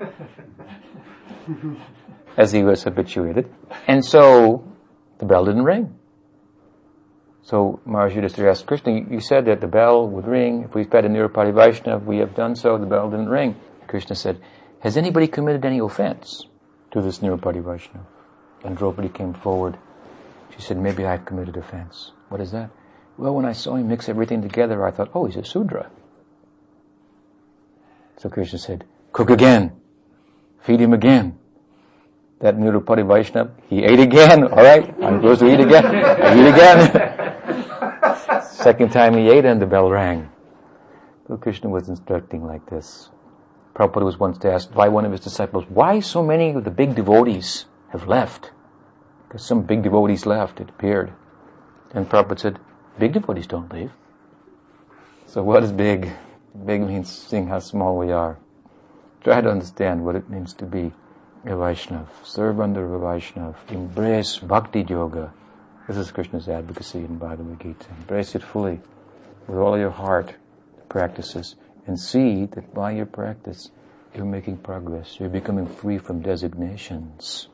As 2.35 2.51
he 2.51 2.61
was 2.65 2.83
habituated. 2.83 3.49
And 3.87 4.03
so 4.03 4.69
the 5.19 5.25
bell 5.25 5.45
didn't 5.45 5.63
ring. 5.63 5.97
So 7.45 7.79
Maharaj 7.85 8.13
Yudhisthira 8.15 8.49
asked 8.49 8.65
Krishna, 8.65 9.05
you 9.07 9.19
said 9.19 9.45
that 9.45 9.61
the 9.61 9.67
bell 9.67 10.09
would 10.09 10.25
ring. 10.25 10.63
If 10.63 10.73
we've 10.73 10.89
fed 10.89 11.05
a 11.05 11.09
Nirupadi 11.09 11.53
Vaishnav, 11.53 12.03
we 12.03 12.17
have 12.17 12.33
done 12.33 12.55
so, 12.55 12.79
the 12.79 12.87
bell 12.87 13.11
didn't 13.11 13.29
ring. 13.29 13.55
Krishna 13.87 14.15
said, 14.15 14.41
has 14.79 14.97
anybody 14.97 15.27
committed 15.27 15.63
any 15.63 15.77
offense 15.77 16.47
to 16.89 17.01
this 17.01 17.19
Nirupadi 17.19 17.61
Vaishnav? 17.61 18.03
And 18.63 18.75
Draupadi 18.75 19.09
came 19.09 19.35
forward. 19.35 19.77
She 20.55 20.61
said, 20.63 20.77
maybe 20.77 21.05
I've 21.05 21.25
committed 21.25 21.55
offense. 21.55 22.13
What 22.29 22.41
is 22.41 22.51
that? 22.51 22.71
Well, 23.15 23.35
when 23.35 23.45
I 23.45 23.53
saw 23.53 23.75
him 23.75 23.89
mix 23.89 24.09
everything 24.09 24.41
together, 24.41 24.83
I 24.83 24.89
thought, 24.89 25.11
oh, 25.13 25.25
he's 25.25 25.35
a 25.35 25.45
Sudra. 25.45 25.91
So 28.17 28.27
Krishna 28.27 28.57
said, 28.57 28.85
cook 29.11 29.29
again. 29.29 29.71
Feed 30.63 30.81
him 30.81 30.93
again. 30.93 31.37
That 32.39 32.55
Nirupadi 32.55 33.05
Vaishnav, 33.05 33.51
he 33.69 33.83
ate 33.83 33.99
again. 33.99 34.45
All 34.45 34.63
right, 34.63 34.95
I'm 35.03 35.21
supposed 35.21 35.41
to 35.41 35.53
eat 35.53 35.59
again. 35.59 35.85
I 35.85 36.33
eat 36.33 36.49
again. 36.51 37.21
Second 38.65 38.91
time 38.91 39.15
he 39.15 39.29
ate 39.29 39.45
and 39.45 39.61
the 39.61 39.67
bell 39.67 39.91
rang. 39.91 40.27
So 41.27 41.37
Krishna 41.37 41.69
was 41.69 41.87
instructing 41.87 42.43
like 42.43 42.67
this. 42.67 43.11
Prabhupada 43.75 44.03
was 44.03 44.17
once 44.17 44.43
asked 44.43 44.73
by 44.73 44.89
one 44.89 45.05
of 45.05 45.11
his 45.11 45.21
disciples, 45.21 45.65
why 45.69 45.99
so 45.99 46.23
many 46.23 46.49
of 46.49 46.63
the 46.63 46.71
big 46.71 46.95
devotees 46.95 47.65
have 47.89 48.07
left? 48.07 48.49
Because 49.27 49.45
some 49.45 49.61
big 49.61 49.83
devotees 49.83 50.25
left, 50.25 50.59
it 50.59 50.69
appeared. 50.69 51.13
And 51.93 52.09
Prabhupada 52.09 52.39
said, 52.39 52.59
big 52.97 53.13
devotees 53.13 53.45
don't 53.45 53.71
leave. 53.71 53.91
So 55.27 55.43
what 55.43 55.61
is 55.63 55.71
big? 55.71 56.09
Big 56.65 56.81
means 56.81 57.15
seeing 57.15 57.45
how 57.49 57.59
small 57.59 57.95
we 57.95 58.11
are. 58.11 58.39
Try 59.23 59.41
to 59.41 59.51
understand 59.51 60.03
what 60.03 60.15
it 60.15 60.27
means 60.27 60.55
to 60.55 60.65
be 60.65 60.91
a 61.43 61.49
Vaishnav. 61.49 62.07
Serve 62.23 62.59
under 62.59 62.95
a 62.95 62.99
Vaishnav. 62.99 63.57
Embrace 63.69 64.39
Bhakti 64.39 64.81
Yoga. 64.89 65.33
This 65.87 65.97
is 65.97 66.11
Krishna's 66.11 66.49
advocacy 66.49 66.99
in 66.99 67.19
Bhagavad 67.19 67.61
Gita. 67.61 67.85
Embrace 67.99 68.33
it 68.33 68.41
fully 68.41 68.79
with 69.45 69.59
all 69.59 69.77
your 69.77 69.91
heart, 69.91 70.33
practices, 70.89 71.55
and 71.85 71.99
see 71.99 72.45
that 72.47 72.73
by 72.73 72.91
your 72.91 73.05
practice 73.05 73.69
you're 74.15 74.25
making 74.25 74.57
progress. 74.57 75.19
You're 75.19 75.29
becoming 75.29 75.67
free 75.67 75.99
from 75.99 76.23
designations, 76.23 77.49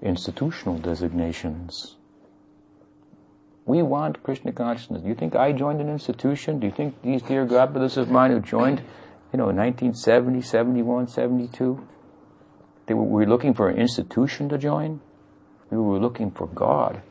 institutional 0.00 0.78
designations. 0.78 1.96
We 3.66 3.82
want 3.82 4.22
Krishna 4.22 4.52
consciousness. 4.52 5.02
Do 5.02 5.08
you 5.08 5.16
think 5.16 5.34
I 5.34 5.50
joined 5.50 5.80
an 5.80 5.88
institution? 5.88 6.60
Do 6.60 6.68
you 6.68 6.72
think 6.72 7.02
these 7.02 7.22
dear 7.22 7.44
godbrothers 7.44 7.96
of 7.96 8.08
mine 8.08 8.30
who 8.30 8.38
joined, 8.38 8.82
you 9.32 9.38
know, 9.38 9.48
in 9.48 9.56
1970, 9.56 10.42
71, 10.42 11.08
72, 11.08 11.88
they 12.86 12.94
were, 12.94 13.02
were 13.02 13.26
looking 13.26 13.52
for 13.52 13.68
an 13.68 13.78
institution 13.78 14.48
to 14.50 14.58
join? 14.58 15.00
We 15.74 15.80
were 15.80 15.98
looking 15.98 16.30
for 16.30 16.46
God, 16.46 17.02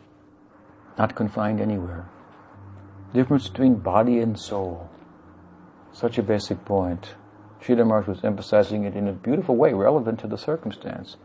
not 0.97 1.15
confined 1.15 1.59
anywhere. 1.59 2.07
Difference 3.13 3.49
between 3.49 3.75
body 3.75 4.19
and 4.19 4.39
soul. 4.39 4.89
Such 5.91 6.17
a 6.17 6.23
basic 6.23 6.63
point. 6.63 7.15
Maharaj 7.67 8.07
was 8.07 8.23
emphasizing 8.23 8.85
it 8.85 8.95
in 8.95 9.07
a 9.07 9.11
beautiful 9.11 9.57
way, 9.57 9.73
relevant 9.73 10.19
to 10.21 10.27
the 10.27 10.37
circumstance. 10.37 11.17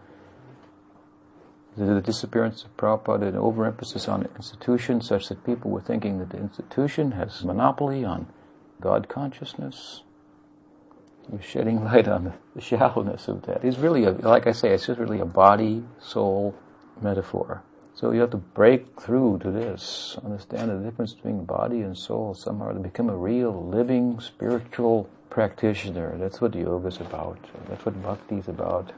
The 1.76 2.00
disappearance 2.00 2.64
of 2.64 2.76
Prabhupada, 2.76 3.28
an 3.28 3.36
overemphasis 3.36 4.08
on 4.08 4.28
institutions, 4.34 5.06
such 5.06 5.28
that 5.28 5.44
people 5.44 5.70
were 5.70 5.80
thinking 5.80 6.18
that 6.18 6.30
the 6.30 6.38
institution 6.38 7.12
has 7.12 7.44
monopoly 7.44 8.04
on 8.04 8.26
God 8.80 9.08
consciousness. 9.08 10.02
You're 11.30 11.40
shedding 11.40 11.84
light 11.84 12.08
on 12.08 12.34
the 12.56 12.60
shallowness 12.60 13.28
of 13.28 13.42
that. 13.42 13.64
It's 13.64 13.78
really, 13.78 14.04
a, 14.04 14.10
like 14.10 14.48
I 14.48 14.52
say, 14.52 14.70
it's 14.70 14.86
just 14.86 14.98
really 14.98 15.20
a 15.20 15.24
body, 15.24 15.84
soul, 16.00 16.56
metaphor. 17.02 17.62
So 17.94 18.12
you 18.12 18.20
have 18.20 18.30
to 18.30 18.36
break 18.36 19.00
through 19.00 19.40
to 19.40 19.50
this, 19.50 20.16
understand 20.24 20.70
the 20.70 20.88
difference 20.88 21.14
between 21.14 21.44
body 21.44 21.80
and 21.80 21.98
soul 21.98 22.34
somehow 22.34 22.72
to 22.72 22.78
become 22.78 23.08
a 23.08 23.16
real, 23.16 23.66
living, 23.66 24.20
spiritual 24.20 25.08
practitioner. 25.30 26.16
That's 26.16 26.40
what 26.40 26.54
yoga 26.54 26.88
is 26.88 27.00
about. 27.00 27.38
That's 27.68 27.84
what 27.84 28.00
bhakti 28.02 28.36
is 28.36 28.48
about. 28.48 28.92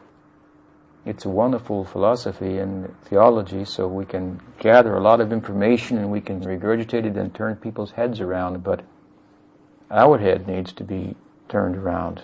It's 1.07 1.25
a 1.25 1.31
wonderful 1.31 1.87
philosophy 1.87 2.59
and 2.59 2.95
theology, 3.05 3.65
so 3.65 3.89
we 3.89 4.05
can 4.05 4.41
gather 4.59 4.95
a 4.95 5.01
lot 5.01 5.23
of 5.23 5.33
information 5.33 5.97
and 5.97 6.11
we 6.11 6.21
can 6.21 6.43
regurgitate 6.43 7.07
it 7.07 7.17
and 7.17 7.35
turn 7.35 7.57
people's 7.57 7.93
heads 7.93 8.21
around, 8.21 8.63
but 8.63 8.85
our 9.91 10.19
head 10.19 10.47
needs 10.47 10.75
to 10.75 10.85
be 10.85 11.17
turned 11.49 11.77
around. 11.77 12.23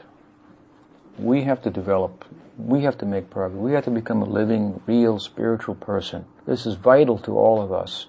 We 1.18 1.44
have 1.44 1.62
to 1.62 1.70
develop, 1.70 2.26
we 2.58 2.82
have 2.82 2.96
to 2.98 3.06
make 3.06 3.30
progress, 3.30 3.60
we 3.60 3.72
have 3.72 3.84
to 3.84 3.90
become 3.90 4.22
a 4.22 4.26
living, 4.26 4.80
real 4.86 5.18
spiritual 5.18 5.74
person. 5.74 6.24
This 6.46 6.66
is 6.66 6.74
vital 6.74 7.18
to 7.18 7.36
all 7.36 7.60
of 7.60 7.72
us. 7.72 8.06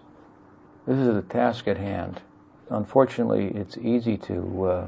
This 0.85 0.97
is 0.97 1.13
the 1.13 1.21
task 1.21 1.67
at 1.67 1.77
hand. 1.77 2.21
Unfortunately, 2.69 3.47
it's 3.47 3.77
easy 3.77 4.17
to 4.17 4.65
uh, 4.65 4.87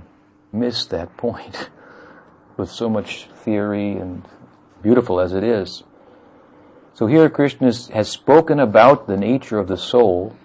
miss 0.51 0.85
that 0.85 1.15
point 1.17 1.69
with 2.57 2.69
so 2.69 2.89
much 2.89 3.25
theory 3.25 3.91
and 3.91 4.25
beautiful 4.81 5.19
as 5.19 5.33
it 5.33 5.43
is. 5.43 5.83
So 6.93 7.07
here 7.07 7.29
Krishna 7.29 7.71
has 7.93 8.09
spoken 8.09 8.59
about 8.59 9.07
the 9.07 9.17
nature 9.17 9.57
of 9.57 9.67
the 9.67 9.77
soul. 9.77 10.35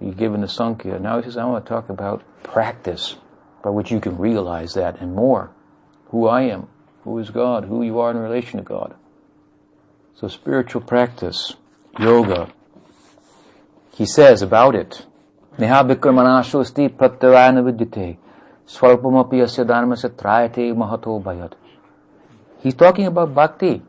He's 0.00 0.14
given 0.14 0.42
the 0.42 0.48
Sankhya. 0.48 0.98
Now 0.98 1.18
he 1.18 1.24
says, 1.24 1.36
I 1.36 1.44
want 1.44 1.64
to 1.64 1.68
talk 1.68 1.88
about 1.88 2.22
practice 2.42 3.16
by 3.62 3.70
which 3.70 3.90
you 3.90 4.00
can 4.00 4.18
realize 4.18 4.74
that 4.74 5.00
and 5.00 5.14
more. 5.14 5.50
Who 6.10 6.26
I 6.26 6.42
am, 6.42 6.68
who 7.06 7.18
is 7.20 7.30
God, 7.30 7.66
who 7.66 7.84
you 7.84 8.00
are 8.00 8.10
in 8.10 8.18
relation 8.18 8.58
to 8.58 8.64
God. 8.64 8.96
So 10.16 10.26
spiritual 10.26 10.80
practice, 10.80 11.54
yoga. 12.00 12.52
He 13.94 14.04
says 14.04 14.42
about 14.42 14.74
it, 14.74 15.06
mahato. 15.56 15.96
He's 22.58 22.74
talking 22.74 23.06
about 23.06 23.34
bhakti 23.34 23.82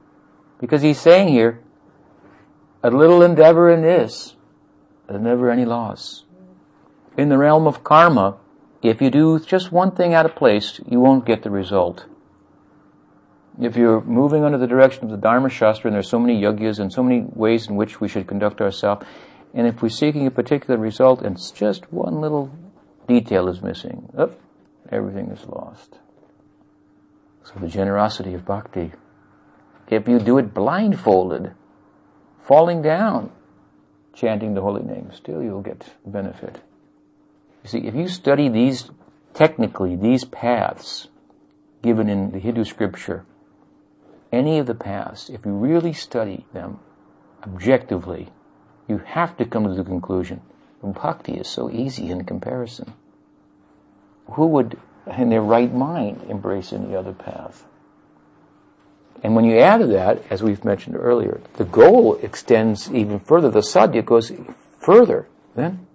because 0.62 0.84
he's 0.84 1.02
saying 1.02 1.30
here, 1.30 1.60
a 2.84 2.92
little 2.92 3.24
endeavor 3.24 3.72
in 3.72 3.82
this, 3.82 4.36
there's 5.08 5.22
never 5.22 5.50
any 5.50 5.66
loss. 5.66 6.24
In 7.18 7.30
the 7.30 7.38
realm 7.40 7.66
of 7.66 7.84
karma, 7.84 8.38
if 8.84 9.02
you 9.02 9.10
do 9.10 9.40
just 9.40 9.72
one 9.72 9.90
thing 9.90 10.14
out 10.14 10.28
of 10.28 10.36
place, 10.36 10.80
you 10.88 11.00
won't 11.00 11.26
get 11.26 11.42
the 11.42 11.50
result. 11.50 12.06
If 13.60 13.76
you're 13.76 14.02
moving 14.02 14.44
under 14.44 14.58
the 14.58 14.68
direction 14.68 15.06
of 15.06 15.10
the 15.10 15.18
Dharma 15.18 15.50
Shastra, 15.50 15.88
and 15.88 15.96
there's 15.96 16.10
so 16.10 16.20
many 16.20 16.40
yagyas 16.40 16.80
and 16.80 16.94
so 16.94 17.02
many 17.02 17.26
ways 17.34 17.68
in 17.68 17.76
which 17.76 18.00
we 18.00 18.08
should 18.08 18.28
conduct 18.28 18.62
ourselves, 18.62 19.06
and 19.54 19.66
if 19.66 19.82
we're 19.82 19.90
seeking 19.90 20.28
a 20.28 20.32
particular 20.32 20.78
result 20.80 21.22
and 21.22 21.40
just 21.56 21.92
one 21.92 22.22
little 22.22 22.52
detail 23.08 23.48
is 23.48 23.62
missing, 23.62 24.10
oh, 24.18 24.34
everything 24.92 25.32
is 25.32 25.46
lost. 25.48 25.98
So 27.44 27.54
the 27.60 27.68
generosity 27.68 28.34
of 28.34 28.46
bhakti. 28.46 28.92
If 29.90 30.08
you 30.08 30.20
do 30.20 30.38
it 30.38 30.54
blindfolded, 30.54 31.54
falling 32.44 32.82
down, 32.82 33.32
chanting 34.14 34.54
the 34.54 34.62
holy 34.62 34.84
name, 34.84 35.12
still 35.14 35.42
you'll 35.42 35.62
get 35.62 35.96
benefit. 36.06 36.62
You 37.64 37.70
see, 37.70 37.80
if 37.88 37.96
you 37.96 38.08
study 38.08 38.50
these, 38.50 38.92
technically, 39.34 39.96
these 39.96 40.26
paths 40.26 41.08
given 41.82 42.10
in 42.10 42.32
the 42.32 42.40
Hindu 42.40 42.66
scripture, 42.66 43.26
any 44.32 44.60
of 44.60 44.66
the 44.68 44.76
paths, 44.76 45.30
if 45.30 45.46
you 45.46 45.52
really 45.52 45.94
study 45.94 46.46
them 46.54 46.80
objectively, 47.44 48.30
you 48.88 49.00
have 49.00 49.38
to 49.38 49.46
come 49.46 49.64
to 49.64 49.74
the 49.74 49.84
conclusion 49.84 50.42
bhakti 50.94 51.34
is 51.34 51.48
so 51.48 51.70
easy 51.70 52.10
in 52.10 52.24
comparison. 52.24 52.94
Who 54.32 54.48
would 54.48 54.80
in 55.18 55.30
their 55.30 55.42
right 55.42 55.74
mind 55.74 56.26
embrace 56.28 56.74
any 56.74 56.96
other 56.96 57.14
path. 57.14 57.66
And 59.24 59.36
when 59.36 59.46
you 59.46 59.58
add 59.58 59.78
to 59.78 59.88
that, 59.88 60.22
as 60.30 60.44
we've 60.44 60.64
mentioned 60.66 60.96
earlier, 60.96 61.40
the 61.56 61.64
goal 61.64 62.16
extends 62.22 62.92
even 62.92 63.20
further. 63.20 63.50
The 63.50 63.62
sadhya 63.62 64.06
goes 64.06 64.32
further. 64.80 65.28
Then 65.56 65.88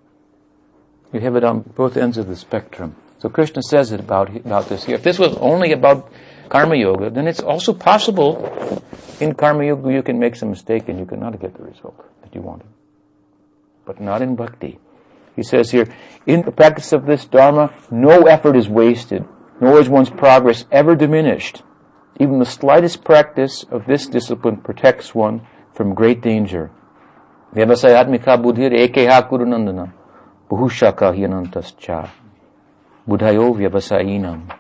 you 1.12 1.21
have 1.21 1.37
it 1.37 1.45
on 1.45 1.61
both 1.61 1.97
ends 1.97 2.18
of 2.18 2.27
the 2.27 2.37
spectrum. 2.37 2.97
So 3.18 3.29
Krishna 3.29 3.62
says 3.62 3.92
it 3.92 4.01
about, 4.01 4.35
about 4.35 4.68
this 4.68 4.85
here. 4.85 4.97
If 4.97 5.03
this 5.03 5.18
was 5.18 5.37
only 5.37 5.73
about 5.73 6.11
karma 6.53 6.77
yoga, 6.77 7.09
then 7.09 7.27
it's 7.27 7.41
also 7.41 7.73
possible 7.73 8.37
in 9.21 9.35
karma 9.35 9.65
yoga 9.65 9.91
you 9.91 10.03
can 10.03 10.19
make 10.19 10.37
some 10.37 10.51
mistake 10.51 10.87
and 10.88 10.99
you 10.99 11.07
cannot 11.07 11.41
get 11.41 11.55
the 11.57 11.65
result 11.65 11.97
that 12.21 12.35
you 12.35 12.43
wanted. 12.43 12.67
But 13.87 14.03
not 14.03 14.21
in 14.21 14.37
bhakti. 14.37 14.79
He 15.35 15.43
says 15.43 15.71
here, 15.71 15.88
in 16.27 16.43
the 16.43 16.53
practice 16.53 16.93
of 16.93 17.07
this 17.07 17.25
Dharma, 17.25 17.73
no 17.91 18.25
effort 18.25 18.55
is 18.55 18.69
wasted, 18.69 19.25
nor 19.62 19.81
is 19.81 19.88
one's 19.88 20.11
progress 20.11 20.67
ever 20.71 20.95
diminished. 20.95 21.62
Even 22.21 22.38
the 22.38 22.45
slightest 22.45 23.03
practice 23.03 23.65
of 23.71 23.87
this 23.87 24.07
discipline 24.07 24.59
protects 24.59 25.15
one 25.15 25.47
from 25.73 25.95
great 25.95 26.21
danger. 26.21 26.71
Kurunandana. 29.31 29.93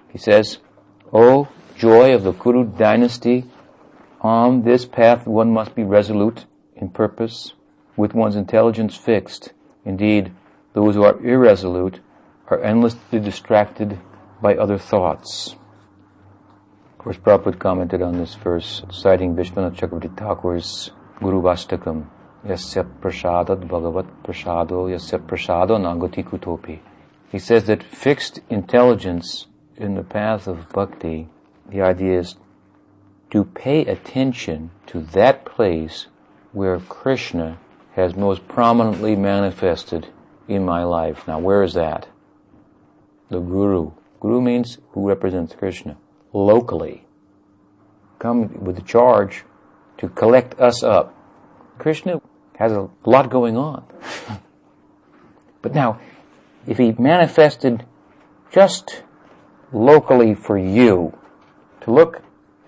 He 0.08 0.18
says, 0.18 0.58
O 1.12 1.48
joy 1.82 2.14
of 2.14 2.22
the 2.22 2.32
Kuru 2.32 2.64
dynasty, 2.64 3.42
on 4.20 4.62
this 4.62 4.86
path 4.86 5.26
one 5.26 5.50
must 5.50 5.74
be 5.74 5.82
resolute 5.82 6.44
in 6.76 6.88
purpose, 6.88 7.54
with 7.96 8.14
one's 8.14 8.36
intelligence 8.36 8.96
fixed. 8.96 9.52
Indeed, 9.84 10.30
those 10.74 10.94
who 10.94 11.02
are 11.02 11.20
irresolute 11.26 11.98
are 12.46 12.62
endlessly 12.62 13.18
distracted 13.18 13.98
by 14.40 14.54
other 14.54 14.78
thoughts. 14.78 15.56
Of 16.92 16.98
course, 16.98 17.16
Prabhupada 17.16 17.58
commented 17.58 18.00
on 18.00 18.16
this 18.16 18.36
verse, 18.36 18.84
citing 18.92 19.34
Vishwanath 19.34 19.74
Chakravarti 19.74 20.16
Thakur's 20.16 20.92
Gurvastakam, 21.20 22.06
Yasya 22.46 22.84
Prasadat 23.00 23.66
Bhagavat 23.66 24.22
Prasado 24.22 24.86
Yasya 24.86 25.18
Prasado 25.26 25.76
Nagati 25.78 26.22
Kutopi. 26.22 26.78
He 27.32 27.40
says 27.40 27.64
that 27.64 27.82
fixed 27.82 28.38
intelligence 28.48 29.48
in 29.76 29.96
the 29.96 30.04
path 30.04 30.46
of 30.46 30.68
bhakti, 30.68 31.28
the 31.68 31.80
idea 31.80 32.20
is 32.20 32.36
to 33.30 33.44
pay 33.44 33.84
attention 33.86 34.70
to 34.86 35.00
that 35.00 35.44
place 35.44 36.06
where 36.52 36.78
Krishna 36.78 37.58
has 37.94 38.14
most 38.14 38.46
prominently 38.48 39.16
manifested 39.16 40.08
in 40.48 40.64
my 40.64 40.84
life. 40.84 41.26
Now, 41.26 41.38
where 41.38 41.62
is 41.62 41.74
that? 41.74 42.08
The 43.30 43.40
Guru. 43.40 43.92
Guru 44.20 44.40
means 44.40 44.78
who 44.92 45.08
represents 45.08 45.54
Krishna. 45.54 45.96
Locally. 46.32 47.06
Come 48.18 48.64
with 48.64 48.76
the 48.76 48.82
charge 48.82 49.44
to 49.98 50.08
collect 50.08 50.58
us 50.60 50.82
up. 50.82 51.14
Krishna 51.78 52.20
has 52.56 52.72
a 52.72 52.88
lot 53.04 53.30
going 53.30 53.56
on. 53.56 53.84
but 55.62 55.74
now, 55.74 55.98
if 56.66 56.78
he 56.78 56.92
manifested 56.92 57.84
just 58.50 59.02
locally 59.72 60.34
for 60.34 60.58
you, 60.58 61.18
to 61.82 61.92
look 61.92 62.22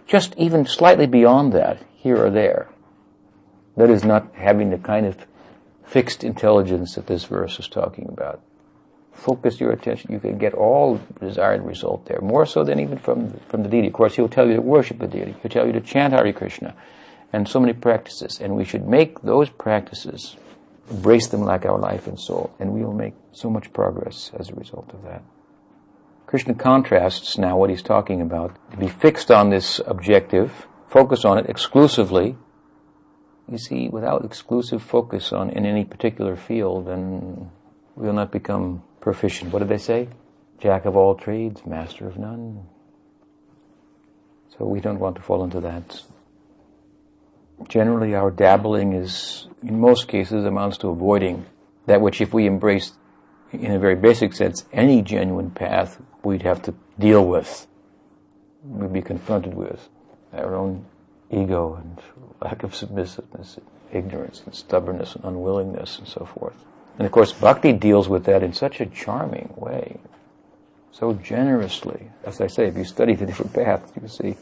just 0.07 0.35
even 0.37 0.67
slightly 0.67 1.07
beyond 1.07 1.53
that, 1.53 1.79
here 1.95 2.25
or 2.25 2.31
there, 2.31 2.69
that 3.77 3.91
is 3.91 4.05
not 4.05 4.33
having 4.35 4.71
the 4.71 4.79
kind 4.79 5.07
of 5.07 5.27
fixed 5.85 6.23
intelligence 6.23 6.95
that 6.95 7.07
this 7.07 7.25
verse 7.25 7.59
is 7.59 7.69
talking 7.69 8.07
about. 8.09 8.41
Focus 9.13 9.61
your 9.61 9.71
attention. 9.71 10.13
You 10.13 10.19
can 10.19 10.39
get 10.39 10.55
all 10.55 11.01
desired 11.21 11.65
result 11.65 12.07
there, 12.07 12.21
more 12.21 12.47
so 12.47 12.65
than 12.65 12.81
even 12.81 12.99
from, 12.99 13.33
from 13.49 13.63
the 13.63 13.69
deity. 13.69 13.89
Of 13.89 13.95
course, 13.95 14.17
he'll 14.17 14.29
tell 14.29 14.49
you 14.49 14.57
to 14.57 14.61
worship 14.61 14.99
the 14.99 15.07
deity. 15.07 15.37
He'll 15.41 15.51
tell 15.51 15.67
you 15.67 15.73
to 15.73 15.81
chant 15.81 16.13
Hare 16.13 16.33
Krishna 16.33 16.75
and 17.33 17.49
so 17.49 17.61
many 17.61 17.73
practices. 17.73 18.41
And 18.41 18.57
we 18.57 18.65
should 18.65 18.87
make 18.87 19.23
those 19.23 19.51
practices, 19.51 20.37
embrace 20.91 21.29
them 21.29 21.43
like 21.43 21.65
our 21.65 21.79
life 21.79 22.07
and 22.07 22.19
soul, 22.19 22.55
and 22.59 22.73
we 22.73 22.85
will 22.85 22.93
make 22.93 23.15
so 23.33 23.49
much 23.49 23.73
progress 23.73 24.31
as 24.39 24.51
a 24.51 24.55
result 24.55 24.91
of 24.93 25.03
that. 25.05 25.23
Krishna 26.35 26.55
contrasts 26.55 27.39
now 27.39 27.57
what 27.57 27.71
he's 27.71 27.81
talking 27.81 28.21
about. 28.21 28.59
To 28.73 28.77
be 28.77 28.89
fixed 28.89 29.31
on 29.31 29.51
this 29.51 29.81
objective, 29.87 30.67
focus 30.89 31.25
on 31.25 31.39
it 31.39 31.49
exclusively, 31.49 32.37
you 33.49 33.57
see, 33.57 33.89
without 33.89 34.25
exclusive 34.25 34.83
focus 34.83 35.33
on 35.33 35.49
in 35.51 35.65
any 35.65 35.85
particular 35.85 36.35
field, 36.35 36.89
then 36.89 37.53
we 37.95 38.09
will 38.09 38.15
not 38.15 38.33
become 38.33 38.83
proficient. 39.01 39.53
What 39.53 39.61
did 39.61 39.69
they 39.69 39.79
say? 39.79 40.09
Jack 40.59 40.87
of 40.87 40.97
all 40.97 41.15
trades, 41.15 41.65
master 41.65 42.09
of 42.09 42.19
none. 42.19 42.67
So 44.59 44.67
we 44.67 44.81
don't 44.81 44.99
want 44.99 45.15
to 45.15 45.23
fall 45.23 45.45
into 45.45 45.61
that. 45.61 46.03
Generally, 47.69 48.17
our 48.17 48.33
dabbling 48.33 48.93
is, 48.93 49.47
in 49.63 49.79
most 49.79 50.09
cases, 50.09 50.45
amounts 50.45 50.79
to 50.79 50.89
avoiding 50.89 51.47
that 51.87 52.01
which, 52.01 52.21
if 52.21 52.35
we 52.35 52.47
embrace, 52.47 52.91
in 53.55 53.73
a 53.73 53.79
very 53.79 53.95
basic 53.95 54.33
sense, 54.33 54.65
any 54.73 55.03
genuine 55.03 55.51
path, 55.51 56.01
we'd 56.23 56.43
have 56.43 56.63
to 56.63 56.75
deal 56.99 57.25
with. 57.27 57.67
We'd 58.65 58.93
be 58.93 59.03
confronted 59.03 59.55
with 59.55 59.89
our 60.33 60.55
own 60.55 60.87
ego 61.31 61.75
and 61.75 62.01
lack 62.41 62.63
of 62.63 62.75
submissiveness, 62.75 63.59
ignorance 63.93 64.43
and 64.45 64.55
stubbornness 64.55 65.15
and 65.15 65.25
unwillingness 65.25 65.99
and 65.99 66.09
so 66.09 66.25
forth. 66.25 66.57
And 66.99 67.07
of 67.07 67.13
course, 67.13 67.33
bhakti 67.33 67.73
deals 67.73 68.09
with 68.09 68.25
that 68.25 68.43
in 68.43 68.53
such 68.53 68.81
a 68.81 68.87
charming 68.87 69.53
way. 69.57 69.99
so 70.93 71.13
generously. 71.15 72.11
As 72.25 72.41
I 72.41 72.47
say, 72.47 72.69
if 72.69 72.77
you 72.77 72.85
study 72.85 73.15
the 73.17 73.27
different 73.27 73.53
paths, 73.53 73.93
you 74.01 74.07
see. 74.09 74.37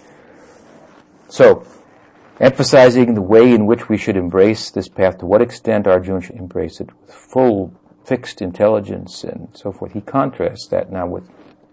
So, 1.29 1.67
emphasizing 2.39 3.15
the 3.15 3.23
way 3.23 3.53
in 3.55 3.65
which 3.65 3.89
we 3.89 3.97
should 3.97 4.17
embrace 4.19 4.71
this 4.71 4.87
path, 4.89 5.19
to 5.19 5.27
what 5.27 5.41
extent 5.41 5.87
Arjuna 5.87 6.21
should 6.21 6.37
embrace 6.37 6.79
it 6.81 6.91
with 7.01 7.15
full, 7.15 7.73
fixed 8.05 8.43
intelligence 8.43 9.25
and 9.25 9.49
so 9.55 9.73
forth. 9.73 9.93
He 9.93 10.01
contrasts 10.01 10.69
that 10.69 10.91
now 10.91 11.07
with 11.07 11.29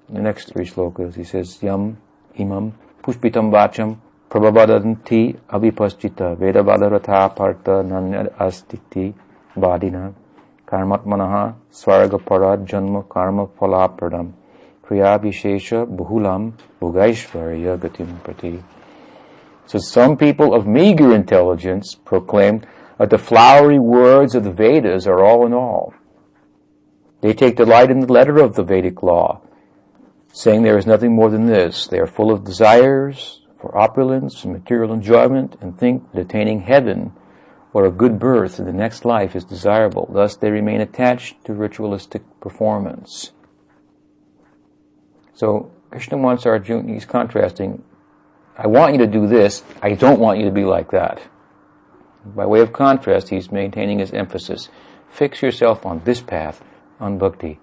the 0.09 0.21
next 0.21 0.53
three 0.53 0.65
slokas. 0.65 1.15
He 1.15 1.23
says, 1.23 1.61
Yam 1.61 1.97
imam 2.39 2.73
pushpitam 3.03 3.51
vacham 3.51 3.97
prabhavadanti 4.29 5.37
avipaschita 5.49 6.37
vedavadarata 6.37 7.35
parta 7.35 7.83
nanya 7.83 8.31
astiti 8.37 9.13
vadina 9.57 10.13
karmatmanaha 10.67 11.55
svargaparad 11.71 12.67
janma 12.67 13.07
karma 13.09 13.47
phalapradam 13.47 14.33
kriyabhishesha 14.83 15.85
bhulam 15.85 16.53
bhogaishvarya 16.81 17.77
gatim 17.77 18.19
prati. 18.23 18.63
So 19.65 19.77
some 19.77 20.17
people 20.17 20.53
of 20.55 20.65
meager 20.65 21.13
intelligence 21.13 21.95
proclaim 21.95 22.61
that 22.97 23.09
the 23.11 23.17
flowery 23.17 23.79
words 23.79 24.35
of 24.35 24.43
the 24.43 24.51
Vedas 24.51 25.07
are 25.07 25.23
all 25.23 25.45
in 25.45 25.53
all. 25.53 25.93
They 27.21 27.33
take 27.33 27.57
delight 27.57 27.91
in 27.91 27.99
the 27.99 28.11
letter 28.11 28.37
of 28.37 28.55
the 28.55 28.63
Vedic 28.63 29.03
law, 29.03 29.41
saying 30.31 30.63
there 30.63 30.77
is 30.77 30.85
nothing 30.85 31.13
more 31.13 31.29
than 31.29 31.47
this. 31.47 31.87
They 31.87 31.99
are 31.99 32.07
full 32.07 32.31
of 32.31 32.45
desires 32.45 33.41
for 33.59 33.77
opulence 33.77 34.43
and 34.43 34.53
material 34.53 34.93
enjoyment 34.93 35.57
and 35.59 35.77
think 35.77 36.11
that 36.11 36.21
attaining 36.21 36.61
heaven 36.61 37.13
or 37.73 37.85
a 37.85 37.91
good 37.91 38.19
birth 38.19 38.59
in 38.59 38.65
the 38.65 38.73
next 38.73 39.05
life 39.05 39.35
is 39.35 39.43
desirable. 39.43 40.09
Thus 40.11 40.35
they 40.35 40.49
remain 40.49 40.81
attached 40.81 41.43
to 41.45 41.53
ritualistic 41.53 42.23
performance. 42.39 43.31
So 45.33 45.71
Krishna 45.91 46.17
wants 46.17 46.45
Arjuna, 46.45 46.93
he's 46.93 47.05
contrasting, 47.05 47.83
I 48.57 48.67
want 48.67 48.93
you 48.93 48.99
to 48.99 49.07
do 49.07 49.27
this, 49.27 49.63
I 49.81 49.93
don't 49.93 50.19
want 50.19 50.39
you 50.39 50.45
to 50.45 50.51
be 50.51 50.65
like 50.65 50.91
that. 50.91 51.21
By 52.25 52.45
way 52.45 52.59
of 52.59 52.73
contrast, 52.73 53.29
he's 53.29 53.51
maintaining 53.51 53.99
his 53.99 54.11
emphasis. 54.11 54.69
Fix 55.09 55.41
yourself 55.41 55.85
on 55.85 56.01
this 56.03 56.21
path, 56.21 56.61
on 56.99 57.17
bhakti. 57.17 57.59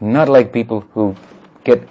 Not 0.00 0.28
like 0.28 0.52
people 0.52 0.80
who 0.92 1.16
get 1.62 1.88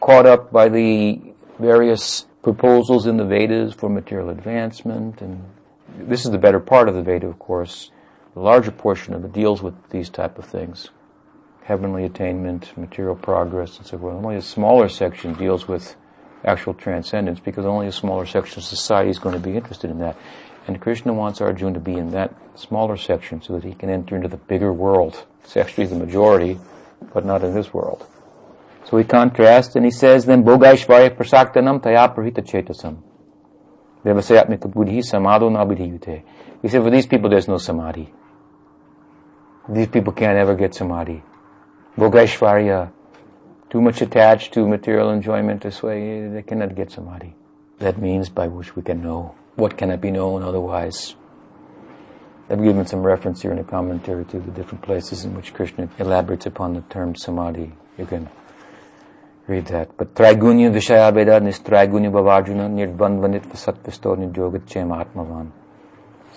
caught 0.00 0.26
up 0.26 0.52
by 0.52 0.68
the 0.68 1.20
various 1.58 2.26
proposals 2.42 3.06
in 3.06 3.16
the 3.16 3.24
Vedas 3.24 3.74
for 3.74 3.88
material 3.88 4.30
advancement, 4.30 5.20
and 5.20 5.44
this 5.98 6.24
is 6.24 6.30
the 6.30 6.38
better 6.38 6.60
part 6.60 6.88
of 6.88 6.94
the 6.94 7.02
Veda, 7.02 7.26
of 7.26 7.38
course. 7.38 7.90
The 8.34 8.40
larger 8.40 8.70
portion 8.70 9.14
of 9.14 9.24
it 9.24 9.32
deals 9.32 9.62
with 9.62 9.74
these 9.90 10.08
type 10.08 10.38
of 10.38 10.44
things 10.44 10.90
heavenly 11.64 12.04
attainment, 12.04 12.76
material 12.76 13.14
progress, 13.14 13.78
and 13.78 13.86
so 13.86 13.98
forth. 13.98 14.14
Only 14.14 14.36
a 14.36 14.42
smaller 14.42 14.88
section 14.88 15.34
deals 15.34 15.68
with 15.68 15.96
actual 16.44 16.74
transcendence 16.74 17.38
because 17.38 17.64
only 17.64 17.86
a 17.86 17.92
smaller 17.92 18.26
section 18.26 18.58
of 18.58 18.64
society 18.64 19.10
is 19.10 19.18
going 19.18 19.34
to 19.34 19.40
be 19.40 19.56
interested 19.56 19.90
in 19.90 19.98
that. 20.00 20.16
And 20.66 20.80
Krishna 20.80 21.12
wants 21.12 21.40
Arjuna 21.40 21.74
to 21.74 21.80
be 21.80 21.94
in 21.94 22.10
that 22.12 22.34
smaller 22.54 22.96
section 22.96 23.42
so 23.42 23.54
that 23.54 23.64
he 23.64 23.74
can 23.74 23.90
enter 23.90 24.14
into 24.16 24.28
the 24.28 24.36
bigger 24.36 24.72
world. 24.72 25.24
It's 25.42 25.56
actually 25.56 25.86
the 25.86 25.96
majority, 25.96 26.60
but 27.12 27.24
not 27.24 27.42
in 27.42 27.54
this 27.54 27.74
world. 27.74 28.06
So 28.84 28.98
he 28.98 29.04
contrasts 29.04 29.74
and 29.74 29.84
he 29.84 29.90
says 29.90 30.26
then 30.26 30.44
Bhogaishvarya 30.44 31.16
prasaktanam 31.16 31.82
taya 31.82 32.14
prahita 32.14 32.46
chetasam. 32.46 32.98
Devasayatmika. 34.04 36.22
He 36.60 36.68
said 36.68 36.82
for 36.82 36.90
these 36.90 37.06
people 37.06 37.30
there's 37.30 37.48
no 37.48 37.58
samadhi. 37.58 38.12
These 39.68 39.88
people 39.88 40.12
can't 40.12 40.36
ever 40.36 40.54
get 40.54 40.74
samadhi. 40.74 41.22
Bhogaishvarya, 41.96 42.92
too 43.70 43.80
much 43.80 44.02
attached 44.02 44.52
to 44.54 44.66
material 44.66 45.10
enjoyment 45.10 45.62
this 45.62 45.82
way, 45.82 46.28
they 46.28 46.42
cannot 46.42 46.74
get 46.74 46.90
samadhi. 46.90 47.34
That 47.82 47.98
means 47.98 48.28
by 48.28 48.46
which 48.46 48.76
we 48.76 48.82
can 48.82 49.02
know. 49.02 49.34
What 49.56 49.76
cannot 49.76 50.00
be 50.00 50.12
known 50.12 50.44
otherwise? 50.44 51.16
I've 52.48 52.62
given 52.62 52.86
some 52.86 53.02
reference 53.02 53.42
here 53.42 53.50
in 53.50 53.56
the 53.56 53.64
commentary 53.64 54.24
to 54.26 54.38
the 54.38 54.52
different 54.52 54.84
places 54.84 55.24
in 55.24 55.34
which 55.34 55.52
Krishna 55.52 55.88
elaborates 55.98 56.46
upon 56.46 56.74
the 56.74 56.82
term 56.82 57.16
samadhi. 57.16 57.72
You 57.98 58.06
can 58.06 58.30
read 59.48 59.66
that. 59.66 59.96
But 59.96 60.14
Traigunya 60.14 60.70
Vishaya 60.70 61.12
Veda 61.12 61.40
Nistraigunya 61.40 62.12
Bhavajuna 62.12 62.70
Nirdvandvanit 62.70 63.48
Vasatvisto 63.48 64.14
Nidyogat 64.16 64.62
Atmavan. 64.68 65.50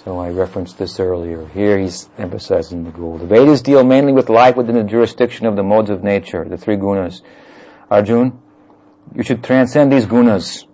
So 0.03 0.17
I 0.17 0.31
referenced 0.31 0.79
this 0.79 0.99
earlier. 0.99 1.45
Here 1.49 1.77
he's 1.77 2.09
emphasizing 2.17 2.85
the 2.85 2.91
goal. 2.91 3.19
The 3.19 3.27
Vedas 3.27 3.61
deal 3.61 3.83
mainly 3.83 4.13
with 4.13 4.29
life 4.29 4.55
within 4.55 4.73
the 4.77 4.83
jurisdiction 4.83 5.45
of 5.45 5.55
the 5.55 5.63
modes 5.63 5.91
of 5.91 6.03
nature, 6.03 6.43
the 6.43 6.57
three 6.57 6.75
gunas. 6.75 7.21
Arjun, 7.91 8.41
you 9.13 9.21
should 9.21 9.43
transcend 9.43 9.91
these 9.91 10.07
gunas, 10.07 10.65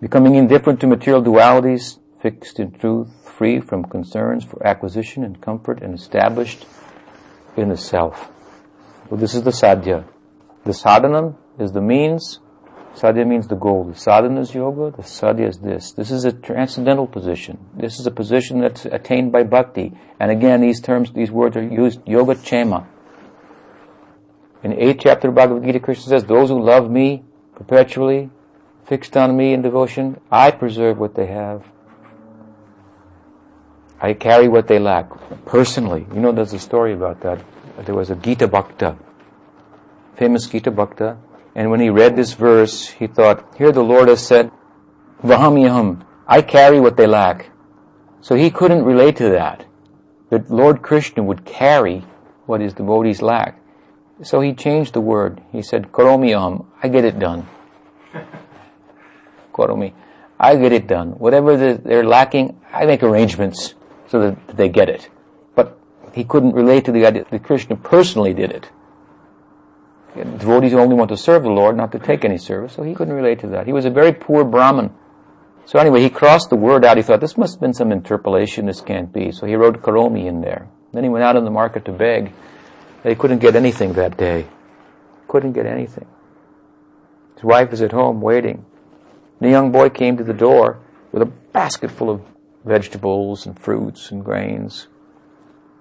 becoming 0.00 0.34
indifferent 0.34 0.80
to 0.80 0.86
material 0.86 1.22
dualities, 1.22 1.98
fixed 2.20 2.58
in 2.58 2.72
truth, 2.72 3.08
free 3.24 3.60
from 3.60 3.84
concerns 3.84 4.44
for 4.44 4.66
acquisition 4.66 5.24
and 5.24 5.40
comfort, 5.40 5.82
and 5.82 5.94
established 5.94 6.66
in 7.56 7.68
the 7.68 7.76
self. 7.76 8.28
Well, 9.08 9.20
this 9.20 9.34
is 9.34 9.42
the 9.42 9.50
sadhya. 9.50 10.04
The 10.64 10.72
sadhanam 10.72 11.36
is 11.58 11.72
the 11.72 11.80
means 11.80 12.40
Sadhya 12.94 13.26
means 13.26 13.46
the 13.46 13.54
goal. 13.54 13.84
The 13.84 13.94
sadhana 13.94 14.40
is 14.40 14.54
yoga, 14.54 14.96
the 14.96 15.02
sadhya 15.02 15.48
is 15.48 15.58
this. 15.58 15.92
This 15.92 16.10
is 16.10 16.24
a 16.24 16.32
transcendental 16.32 17.06
position. 17.06 17.58
This 17.74 18.00
is 18.00 18.06
a 18.06 18.10
position 18.10 18.60
that's 18.60 18.84
attained 18.84 19.30
by 19.30 19.44
bhakti. 19.44 19.92
And 20.18 20.30
again, 20.30 20.60
these 20.60 20.80
terms, 20.80 21.12
these 21.12 21.30
words 21.30 21.56
are 21.56 21.62
used, 21.62 22.00
yoga 22.06 22.34
chema. 22.34 22.86
In 24.62 24.72
8th 24.72 25.00
chapter 25.00 25.28
of 25.28 25.34
Bhagavad 25.34 25.64
Gita, 25.64 25.80
Krishna 25.80 26.10
says, 26.10 26.24
those 26.24 26.50
who 26.50 26.60
love 26.60 26.90
me 26.90 27.24
perpetually, 27.54 28.30
fixed 28.90 29.16
on 29.16 29.36
me 29.36 29.52
in 29.52 29.62
devotion, 29.62 30.20
I 30.32 30.50
preserve 30.50 30.98
what 30.98 31.14
they 31.14 31.26
have. 31.26 31.62
I 34.00 34.14
carry 34.14 34.48
what 34.48 34.66
they 34.66 34.80
lack. 34.80 35.06
Personally. 35.46 36.08
You 36.12 36.18
know, 36.18 36.32
there's 36.32 36.52
a 36.52 36.58
story 36.58 36.92
about 36.92 37.20
that. 37.20 37.38
There 37.84 37.94
was 37.94 38.10
a 38.10 38.16
Gita 38.16 38.48
Bhakta, 38.48 38.96
famous 40.16 40.48
Gita 40.48 40.72
Bhakta, 40.72 41.18
and 41.54 41.70
when 41.70 41.78
he 41.78 41.88
read 41.88 42.16
this 42.16 42.32
verse, 42.32 42.88
he 42.88 43.06
thought, 43.06 43.46
here 43.56 43.70
the 43.70 43.84
Lord 43.84 44.08
has 44.08 44.26
said, 44.26 44.50
Vahamyaham, 45.22 46.04
I 46.26 46.42
carry 46.42 46.80
what 46.80 46.96
they 46.96 47.06
lack. 47.06 47.50
So 48.20 48.34
he 48.34 48.50
couldn't 48.50 48.84
relate 48.84 49.16
to 49.18 49.28
that. 49.30 49.66
That 50.30 50.50
Lord 50.50 50.82
Krishna 50.82 51.22
would 51.22 51.44
carry 51.44 52.04
what 52.46 52.60
his 52.60 52.74
devotees 52.74 53.22
lack. 53.22 53.56
So 54.24 54.40
he 54.40 54.52
changed 54.52 54.94
the 54.94 55.00
word. 55.00 55.40
He 55.52 55.62
said, 55.62 55.92
Karomiyaham, 55.92 56.66
I 56.82 56.88
get 56.88 57.04
it 57.04 57.20
done. 57.20 57.48
Karomi, 59.52 59.92
I 60.38 60.56
get 60.56 60.72
it 60.72 60.86
done. 60.86 61.12
Whatever 61.12 61.76
they're 61.76 62.04
lacking, 62.04 62.60
I 62.72 62.86
make 62.86 63.02
arrangements 63.02 63.74
so 64.08 64.20
that 64.20 64.56
they 64.56 64.68
get 64.68 64.88
it. 64.88 65.08
But 65.54 65.78
he 66.14 66.24
couldn't 66.24 66.54
relate 66.54 66.84
to 66.86 66.92
the 66.92 67.06
idea 67.06 67.26
that 67.30 67.42
Krishna 67.44 67.76
personally 67.76 68.34
did 68.34 68.50
it. 68.50 68.70
Devotees 70.14 70.74
only 70.74 70.96
want 70.96 71.10
to 71.10 71.16
serve 71.16 71.44
the 71.44 71.50
Lord, 71.50 71.76
not 71.76 71.92
to 71.92 71.98
take 71.98 72.24
any 72.24 72.38
service, 72.38 72.72
so 72.72 72.82
he 72.82 72.94
couldn't 72.94 73.14
relate 73.14 73.38
to 73.40 73.46
that. 73.48 73.66
He 73.66 73.72
was 73.72 73.84
a 73.84 73.90
very 73.90 74.12
poor 74.12 74.44
Brahmin. 74.44 74.92
So 75.66 75.78
anyway, 75.78 76.00
he 76.00 76.10
crossed 76.10 76.50
the 76.50 76.56
word 76.56 76.84
out. 76.84 76.96
He 76.96 77.02
thought, 77.02 77.20
this 77.20 77.36
must 77.36 77.54
have 77.54 77.60
been 77.60 77.74
some 77.74 77.92
interpolation, 77.92 78.66
this 78.66 78.80
can't 78.80 79.12
be. 79.12 79.30
So 79.30 79.46
he 79.46 79.54
wrote 79.54 79.82
Karomi 79.82 80.26
in 80.26 80.40
there. 80.40 80.68
Then 80.92 81.04
he 81.04 81.08
went 81.08 81.22
out 81.22 81.36
in 81.36 81.44
the 81.44 81.50
market 81.50 81.84
to 81.84 81.92
beg. 81.92 82.32
He 83.04 83.14
couldn't 83.14 83.38
get 83.38 83.54
anything 83.54 83.92
that 83.92 84.16
day. 84.16 84.48
Couldn't 85.28 85.52
get 85.52 85.66
anything. 85.66 86.06
His 87.34 87.44
wife 87.44 87.70
was 87.70 87.82
at 87.82 87.92
home 87.92 88.20
waiting. 88.20 88.66
The 89.40 89.48
young 89.48 89.72
boy 89.72 89.88
came 89.88 90.16
to 90.18 90.24
the 90.24 90.34
door 90.34 90.80
with 91.12 91.22
a 91.22 91.26
basket 91.26 91.90
full 91.90 92.10
of 92.10 92.22
vegetables 92.64 93.46
and 93.46 93.58
fruits 93.58 94.10
and 94.10 94.24
grains. 94.24 94.88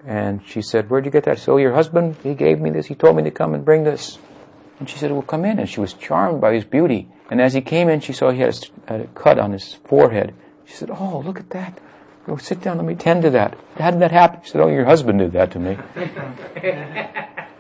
And 0.05 0.41
she 0.45 0.61
said, 0.61 0.89
where'd 0.89 1.05
you 1.05 1.11
get 1.11 1.25
that? 1.25 1.39
So 1.39 1.53
oh, 1.53 1.57
your 1.57 1.73
husband, 1.73 2.15
he 2.23 2.33
gave 2.33 2.61
me 2.61 2.69
this. 2.69 2.87
He 2.87 2.95
told 2.95 3.17
me 3.17 3.23
to 3.23 3.31
come 3.31 3.53
and 3.53 3.65
bring 3.65 3.83
this. 3.83 4.17
And 4.79 4.89
she 4.89 4.97
said, 4.97 5.11
well, 5.11 5.21
come 5.21 5.43
in. 5.43 5.59
And 5.59 5.67
she 5.67 5.81
was 5.81 5.93
charmed 5.93 6.39
by 6.39 6.53
his 6.53 6.63
beauty. 6.63 7.09
And 7.29 7.41
as 7.41 7.53
he 7.53 7.61
came 7.61 7.89
in, 7.89 7.99
she 7.99 8.13
saw 8.13 8.31
he 8.31 8.39
had 8.39 8.55
a, 8.87 8.91
had 8.91 9.01
a 9.01 9.07
cut 9.07 9.37
on 9.37 9.51
his 9.51 9.73
forehead. 9.73 10.33
She 10.65 10.73
said, 10.73 10.89
oh, 10.89 11.21
look 11.25 11.39
at 11.39 11.49
that. 11.49 11.79
Go 12.25 12.37
sit 12.37 12.61
down. 12.61 12.77
Let 12.77 12.85
me 12.85 12.95
tend 12.95 13.23
to 13.23 13.29
that. 13.31 13.57
How 13.77 13.91
did 13.91 13.99
that 13.99 14.11
happen? 14.11 14.39
She 14.43 14.51
said, 14.51 14.61
oh, 14.61 14.67
your 14.69 14.85
husband 14.85 15.19
did 15.19 15.33
that 15.33 15.51
to 15.51 15.59
me. 15.59 15.77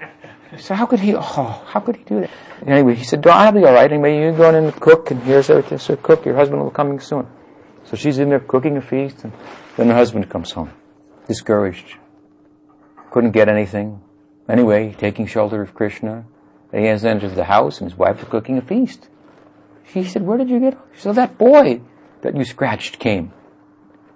So 0.57 0.73
how 0.73 0.85
could 0.85 0.99
he, 0.99 1.15
oh, 1.15 1.21
how 1.21 1.79
could 1.79 1.97
he 1.97 2.03
do 2.03 2.21
that? 2.21 2.31
Anyway, 2.65 2.95
he 2.95 3.03
said, 3.03 3.25
I'll 3.27 3.51
be 3.51 3.65
alright. 3.65 3.91
Anyway, 3.91 4.19
you 4.19 4.31
go 4.31 4.49
in 4.49 4.55
and 4.55 4.75
cook, 4.75 5.11
and 5.11 5.21
here's 5.23 5.49
everything. 5.49 5.77
So 5.77 5.93
uh, 5.93 5.97
cook, 5.97 6.25
your 6.25 6.35
husband 6.35 6.61
will 6.61 6.69
be 6.69 6.75
coming 6.75 6.99
soon. 6.99 7.27
So 7.85 7.95
she's 7.95 8.17
in 8.17 8.29
there 8.29 8.39
cooking 8.39 8.75
a 8.77 8.81
feast, 8.81 9.23
and 9.23 9.33
then 9.77 9.87
her 9.87 9.95
husband 9.95 10.29
comes 10.29 10.51
home, 10.51 10.71
discouraged 11.27 11.97
couldn't 13.11 13.31
get 13.31 13.49
anything. 13.49 14.01
Anyway, 14.47 14.95
taking 14.97 15.27
shelter 15.27 15.61
of 15.61 15.73
Krishna, 15.73 16.25
he 16.71 16.85
has 16.85 17.05
entered 17.05 17.35
the 17.35 17.45
house 17.45 17.81
and 17.81 17.89
his 17.89 17.97
wife 17.97 18.19
was 18.19 18.29
cooking 18.29 18.57
a 18.57 18.61
feast. 18.61 19.09
She 19.91 20.03
said, 20.03 20.23
where 20.23 20.37
did 20.37 20.49
you 20.49 20.59
get 20.59 20.77
She 20.93 21.01
said, 21.01 21.15
that 21.15 21.37
boy 21.37 21.81
that 22.21 22.35
you 22.35 22.45
scratched 22.45 22.99
came 22.99 23.33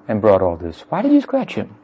and 0.07 0.21
brought 0.21 0.41
all 0.41 0.57
this. 0.57 0.81
Why 0.89 1.01
did 1.01 1.11
you 1.11 1.21
scratch 1.21 1.55
him? 1.55 1.75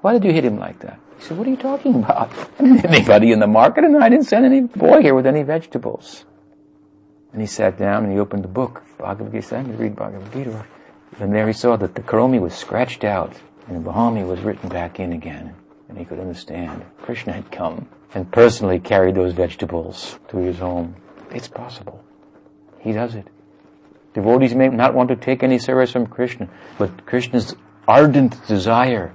Why 0.00 0.12
did 0.12 0.24
you 0.24 0.32
hit 0.32 0.44
him 0.44 0.58
like 0.58 0.80
that? 0.80 1.00
He 1.18 1.24
said, 1.24 1.38
what 1.38 1.46
are 1.46 1.50
you 1.50 1.56
talking 1.56 1.96
about? 1.96 2.32
I 2.58 2.62
didn't 2.62 2.80
hit 2.80 2.90
anybody 2.90 3.32
in 3.32 3.40
the 3.40 3.46
market 3.46 3.84
and 3.84 3.96
I 4.02 4.08
didn't 4.08 4.26
send 4.26 4.44
any 4.44 4.60
boy 4.62 5.02
here 5.02 5.14
with 5.14 5.26
any 5.26 5.42
vegetables. 5.42 6.24
And 7.32 7.40
he 7.40 7.46
sat 7.46 7.76
down 7.78 8.04
and 8.04 8.12
he 8.12 8.18
opened 8.18 8.44
the 8.44 8.48
book, 8.48 8.82
Bhagavad 8.98 9.32
Gita, 9.32 9.56
and 9.56 9.66
he 9.68 9.72
read 9.74 9.96
Bhagavad 9.96 10.32
Gita. 10.32 10.64
And 11.18 11.34
there 11.34 11.46
he 11.46 11.52
saw 11.52 11.76
that 11.76 11.94
the 11.94 12.02
Karomi 12.02 12.40
was 12.40 12.54
scratched 12.54 13.04
out 13.04 13.34
and 13.66 13.76
the 13.76 13.90
Bahami 13.90 14.26
was 14.26 14.40
written 14.40 14.68
back 14.68 15.00
in 15.00 15.12
again. 15.12 15.54
And 15.88 15.98
he 15.98 16.04
could 16.04 16.20
understand. 16.20 16.84
Krishna 17.02 17.32
had 17.32 17.50
come 17.50 17.88
and 18.14 18.30
personally 18.30 18.78
carried 18.78 19.14
those 19.14 19.32
vegetables 19.32 20.18
to 20.28 20.38
his 20.38 20.58
home. 20.58 20.96
It's 21.30 21.48
possible. 21.48 22.02
He 22.78 22.92
does 22.92 23.14
it. 23.14 23.26
Devotees 24.14 24.54
may 24.54 24.68
not 24.68 24.94
want 24.94 25.08
to 25.10 25.16
take 25.16 25.42
any 25.42 25.58
service 25.58 25.92
from 25.92 26.06
Krishna, 26.06 26.48
but 26.78 27.06
Krishna's 27.06 27.54
ardent 27.86 28.46
desire 28.46 29.14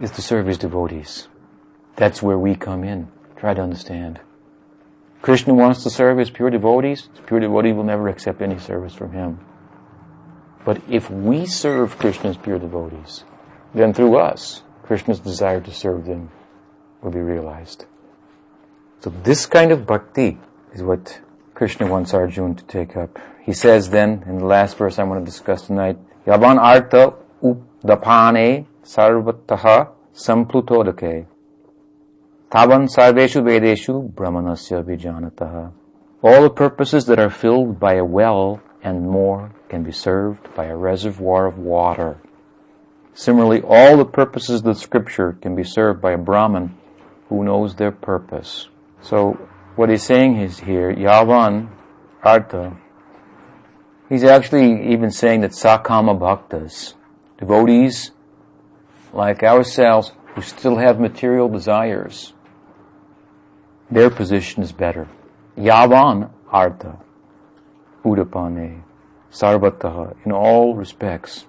is 0.00 0.10
to 0.12 0.22
serve 0.22 0.46
his 0.46 0.58
devotees. 0.58 1.28
That's 1.96 2.22
where 2.22 2.38
we 2.38 2.54
come 2.54 2.84
in. 2.84 3.08
Try 3.36 3.54
to 3.54 3.62
understand. 3.62 4.20
Krishna 5.22 5.52
wants 5.52 5.82
to 5.82 5.90
serve 5.90 6.18
his 6.18 6.30
pure 6.30 6.50
devotees. 6.50 7.08
His 7.12 7.20
pure 7.26 7.40
devotee 7.40 7.72
will 7.72 7.84
never 7.84 8.08
accept 8.08 8.40
any 8.40 8.58
service 8.58 8.94
from 8.94 9.12
him. 9.12 9.40
But 10.64 10.80
if 10.88 11.10
we 11.10 11.46
serve 11.46 11.98
Krishna's 11.98 12.36
pure 12.36 12.58
devotees, 12.58 13.24
then 13.74 13.92
through 13.92 14.16
us, 14.16 14.62
Krishna's 14.82 15.20
desire 15.20 15.60
to 15.60 15.72
serve 15.72 16.06
them 16.06 16.30
will 17.02 17.10
be 17.10 17.20
realized. 17.20 17.84
So 19.00 19.10
this 19.10 19.46
kind 19.46 19.72
of 19.72 19.86
bhakti 19.86 20.38
is 20.72 20.82
what 20.82 21.20
Krishna 21.54 21.86
wants 21.86 22.12
Arjuna 22.12 22.54
to 22.54 22.64
take 22.64 22.96
up. 22.96 23.18
He 23.42 23.52
says 23.52 23.90
then, 23.90 24.24
in 24.26 24.38
the 24.38 24.44
last 24.44 24.76
verse 24.76 24.98
I 24.98 25.04
want 25.04 25.24
to 25.24 25.30
discuss 25.30 25.66
tonight, 25.66 25.98
Yavan 26.26 26.58
artha 26.58 27.14
udapane 27.42 28.66
sarvataha 28.84 29.90
samplutodake 30.14 31.26
tavan 32.50 32.88
sarveshu 32.88 33.42
vedeshu 33.42 34.12
brahmanasya 34.12 34.82
vijanataha. 34.84 35.72
All 36.22 36.42
the 36.42 36.50
purposes 36.50 37.06
that 37.06 37.18
are 37.18 37.30
filled 37.30 37.80
by 37.80 37.94
a 37.94 38.04
well 38.04 38.60
and 38.82 39.08
more 39.08 39.52
can 39.68 39.82
be 39.82 39.92
served 39.92 40.54
by 40.54 40.66
a 40.66 40.76
reservoir 40.76 41.46
of 41.46 41.58
water. 41.58 42.18
Similarly, 43.14 43.62
all 43.62 43.96
the 43.96 44.04
purposes 44.04 44.60
of 44.60 44.64
the 44.64 44.74
scripture 44.74 45.36
can 45.40 45.54
be 45.54 45.64
served 45.64 46.00
by 46.00 46.12
a 46.12 46.18
Brahman 46.18 46.76
who 47.28 47.44
knows 47.44 47.74
their 47.74 47.92
purpose. 47.92 48.68
So, 49.00 49.48
what 49.76 49.88
he's 49.88 50.02
saying 50.02 50.36
is 50.36 50.60
here, 50.60 50.92
Yavan, 50.92 51.70
Artha, 52.22 52.76
he's 54.08 54.24
actually 54.24 54.92
even 54.92 55.10
saying 55.10 55.40
that 55.40 55.52
Sakama 55.52 56.18
Bhaktas, 56.18 56.94
devotees 57.38 58.10
like 59.12 59.42
ourselves 59.42 60.12
who 60.34 60.42
still 60.42 60.76
have 60.76 61.00
material 61.00 61.48
desires, 61.48 62.32
their 63.90 64.10
position 64.10 64.62
is 64.62 64.72
better. 64.72 65.08
Yavan 65.56 66.30
Artha, 66.50 66.98
Udapane, 68.04 68.82
Sarvataha, 69.32 70.16
in 70.24 70.32
all 70.32 70.74
respects. 70.74 71.46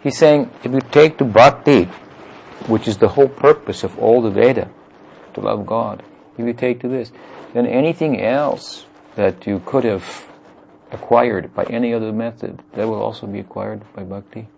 He's 0.00 0.16
saying, 0.16 0.50
if 0.62 0.72
you 0.72 0.80
take 0.80 1.18
to 1.18 1.24
bhakti, 1.24 1.84
which 2.68 2.86
is 2.86 2.98
the 2.98 3.08
whole 3.08 3.28
purpose 3.28 3.82
of 3.82 3.98
all 3.98 4.22
the 4.22 4.30
Veda, 4.30 4.70
to 5.34 5.40
love 5.40 5.66
God, 5.66 6.02
if 6.38 6.46
you 6.46 6.52
take 6.52 6.80
to 6.80 6.88
this, 6.88 7.10
then 7.52 7.66
anything 7.66 8.20
else 8.20 8.86
that 9.16 9.46
you 9.46 9.60
could 9.64 9.84
have 9.84 10.28
acquired 10.92 11.54
by 11.54 11.64
any 11.64 11.92
other 11.92 12.12
method, 12.12 12.62
that 12.74 12.86
will 12.86 13.02
also 13.02 13.26
be 13.26 13.40
acquired 13.40 13.82
by 13.94 14.04
bhakti 14.04 14.48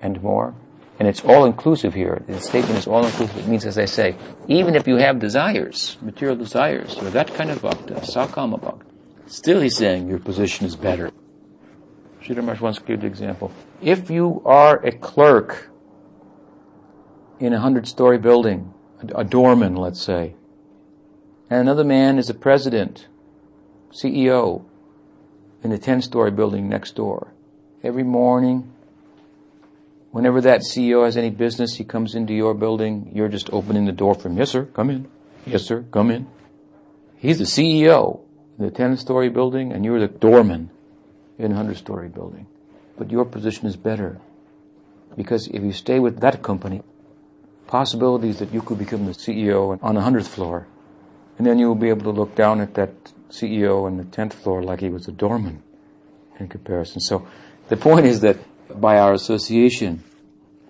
and 0.00 0.22
more. 0.22 0.54
And 0.98 1.06
it's 1.06 1.22
all 1.22 1.44
inclusive 1.44 1.92
here. 1.94 2.22
The 2.26 2.40
statement 2.40 2.78
is 2.78 2.86
all 2.86 3.04
inclusive. 3.04 3.36
It 3.36 3.46
means, 3.48 3.66
as 3.66 3.76
I 3.76 3.84
say, 3.84 4.16
even 4.48 4.74
if 4.74 4.88
you 4.88 4.96
have 4.96 5.18
desires, 5.18 5.98
material 6.00 6.36
desires, 6.36 6.96
or 6.98 7.10
that 7.10 7.34
kind 7.34 7.50
of 7.50 7.60
bhakti, 7.60 7.94
sakama 7.94 8.60
bhakti, 8.60 8.86
still 9.26 9.60
he's 9.60 9.76
saying 9.76 10.08
your 10.08 10.18
position 10.18 10.66
is 10.66 10.74
better. 10.74 11.10
Sridhar 12.22 12.42
Maharaj 12.42 12.60
once 12.60 12.78
gave 12.78 13.02
the 13.02 13.06
example. 13.06 13.52
If 13.82 14.10
you 14.10 14.42
are 14.46 14.84
a 14.84 14.90
clerk 14.92 15.70
in 17.38 17.52
a 17.52 17.60
hundred 17.60 17.86
story 17.86 18.18
building, 18.18 18.72
a 19.14 19.22
doorman, 19.24 19.76
let's 19.76 20.00
say, 20.00 20.34
and 21.50 21.60
another 21.60 21.84
man 21.84 22.18
is 22.18 22.28
a 22.28 22.34
president, 22.34 23.06
CEO, 23.90 24.64
in 25.62 25.72
a 25.72 25.78
10 25.78 26.02
story 26.02 26.30
building 26.30 26.68
next 26.68 26.96
door. 26.96 27.32
Every 27.82 28.02
morning, 28.02 28.72
whenever 30.16 30.40
that 30.40 30.62
CEO 30.62 31.04
has 31.04 31.18
any 31.18 31.28
business, 31.28 31.76
he 31.76 31.84
comes 31.84 32.14
into 32.14 32.32
your 32.32 32.54
building, 32.54 33.12
you're 33.14 33.28
just 33.28 33.50
opening 33.52 33.84
the 33.84 33.92
door 33.92 34.14
for 34.14 34.28
him. 34.28 34.38
Yes, 34.38 34.50
sir, 34.50 34.64
come 34.64 34.88
in. 34.88 35.10
Yes, 35.44 35.64
sir, 35.64 35.84
come 35.90 36.10
in. 36.10 36.26
He's 37.18 37.36
the 37.36 37.44
CEO 37.44 38.22
in 38.58 38.64
the 38.64 38.70
10 38.70 38.96
story 38.96 39.28
building, 39.28 39.72
and 39.72 39.84
you're 39.84 40.00
the 40.00 40.08
doorman 40.08 40.70
in 41.36 41.52
a 41.52 41.56
100 41.56 41.76
story 41.76 42.08
building. 42.08 42.46
But 42.96 43.10
your 43.10 43.26
position 43.26 43.66
is 43.66 43.76
better. 43.76 44.18
Because 45.18 45.48
if 45.48 45.62
you 45.62 45.72
stay 45.72 45.98
with 45.98 46.20
that 46.20 46.42
company, 46.42 46.80
possibilities 47.66 48.38
that 48.38 48.54
you 48.54 48.62
could 48.62 48.78
become 48.78 49.04
the 49.04 49.12
CEO 49.12 49.78
on 49.82 49.98
a 49.98 50.00
100th 50.00 50.28
floor, 50.28 50.66
and 51.36 51.46
then 51.46 51.58
you 51.58 51.68
will 51.68 51.74
be 51.74 51.90
able 51.90 52.04
to 52.04 52.18
look 52.18 52.34
down 52.34 52.62
at 52.62 52.72
that 52.72 53.12
CEO 53.28 53.84
on 53.84 53.98
the 53.98 54.04
10th 54.04 54.32
floor 54.32 54.62
like 54.62 54.80
he 54.80 54.88
was 54.88 55.08
a 55.08 55.12
doorman 55.12 55.62
in 56.40 56.48
comparison. 56.48 57.02
So 57.02 57.28
the 57.68 57.76
point 57.76 58.06
is 58.06 58.20
that 58.20 58.38
by 58.74 58.98
our 58.98 59.12
association, 59.12 60.02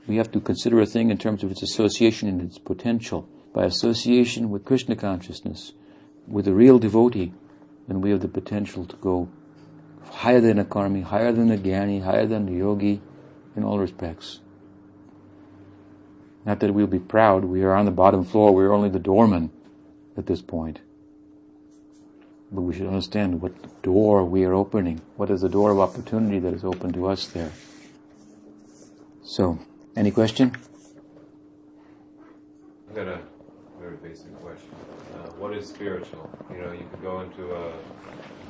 we 0.07 0.17
have 0.17 0.31
to 0.33 0.41
consider 0.41 0.81
a 0.81 0.87
thing 0.87 1.11
in 1.11 1.19
terms 1.19 1.43
of 1.43 1.51
its 1.51 1.63
association 1.63 2.29
and 2.29 2.41
its 2.41 2.59
potential. 2.59 3.29
By 3.53 3.65
association 3.65 4.51
with 4.51 4.65
Krishna 4.65 4.97
consciousness, 4.97 5.73
with 6.27 6.47
a 6.47 6.53
real 6.53 6.79
devotee, 6.79 7.33
then 7.89 8.01
we 8.01 8.11
have 8.11 8.21
the 8.21 8.29
potential 8.29 8.85
to 8.85 8.97
go 8.97 9.29
higher 10.11 10.41
than 10.41 10.59
a 10.59 10.65
karmi, 10.65 11.03
higher 11.03 11.33
than 11.33 11.51
a 11.51 11.57
jnani, 11.57 12.03
higher 12.03 12.27
than 12.27 12.49
a 12.49 12.53
yogi 12.53 13.01
in 13.57 13.65
all 13.65 13.79
respects. 13.79 14.41
Not 16.45 16.61
that 16.61 16.75
we'll 16.75 16.87
be 16.87 16.99
proud, 16.99 17.45
we 17.45 17.63
are 17.63 17.75
on 17.75 17.87
the 17.87 17.91
bottom 17.91 18.25
floor, 18.25 18.55
we're 18.55 18.73
only 18.73 18.89
the 18.89 19.01
doorman 19.01 19.51
at 20.17 20.27
this 20.27 20.43
point. 20.43 20.81
But 22.53 22.63
we 22.63 22.75
should 22.75 22.87
understand 22.87 23.41
what 23.41 23.83
door 23.83 24.25
we 24.25 24.45
are 24.45 24.55
opening. 24.55 25.01
What 25.17 25.31
is 25.31 25.41
the 25.41 25.49
door 25.49 25.73
of 25.73 25.81
opportunity 25.81 26.39
that 26.39 26.55
is 26.55 26.65
open 26.65 26.93
to 26.93 27.09
us 27.09 27.27
there? 27.27 27.51
So, 29.29 29.59
any 29.97 30.12
question? 30.12 30.53
I've 32.89 32.95
got 32.95 33.09
a 33.09 33.19
very 33.81 33.97
basic 33.97 34.33
question. 34.41 34.71
Uh, 35.15 35.31
what 35.33 35.53
is 35.53 35.69
spiritual? 35.69 36.31
You 36.49 36.59
know, 36.59 36.71
you 36.71 36.87
could 36.89 37.03
go 37.03 37.23
into 37.23 37.53
a 37.53 37.73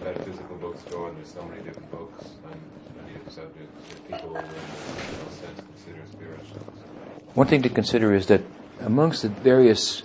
metaphysical 0.04 0.54
bookstore 0.56 1.08
and 1.08 1.16
there's 1.16 1.32
so 1.32 1.42
many 1.46 1.62
different 1.62 1.90
books 1.90 2.26
on 2.44 2.60
many 3.00 3.14
different 3.14 3.32
subjects 3.32 3.88
that 3.88 4.06
people 4.06 4.36
in 4.36 4.44
no 4.44 5.30
sense 5.30 5.62
consider 5.62 6.02
spiritual. 6.12 6.60
One 7.32 7.46
thing 7.46 7.62
to 7.62 7.70
consider 7.70 8.14
is 8.14 8.26
that 8.26 8.42
amongst 8.80 9.22
the 9.22 9.30
various 9.30 10.02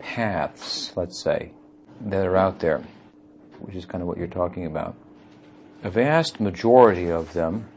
paths, 0.00 0.92
let's 0.96 1.22
say, 1.22 1.52
that 2.00 2.26
are 2.26 2.36
out 2.36 2.58
there, 2.58 2.82
which 3.60 3.76
is 3.76 3.86
kind 3.86 4.02
of 4.02 4.08
what 4.08 4.18
you're 4.18 4.26
talking 4.26 4.66
about, 4.66 4.96
a 5.84 5.90
vast 5.90 6.40
majority 6.40 7.08
of 7.08 7.34
them 7.34 7.68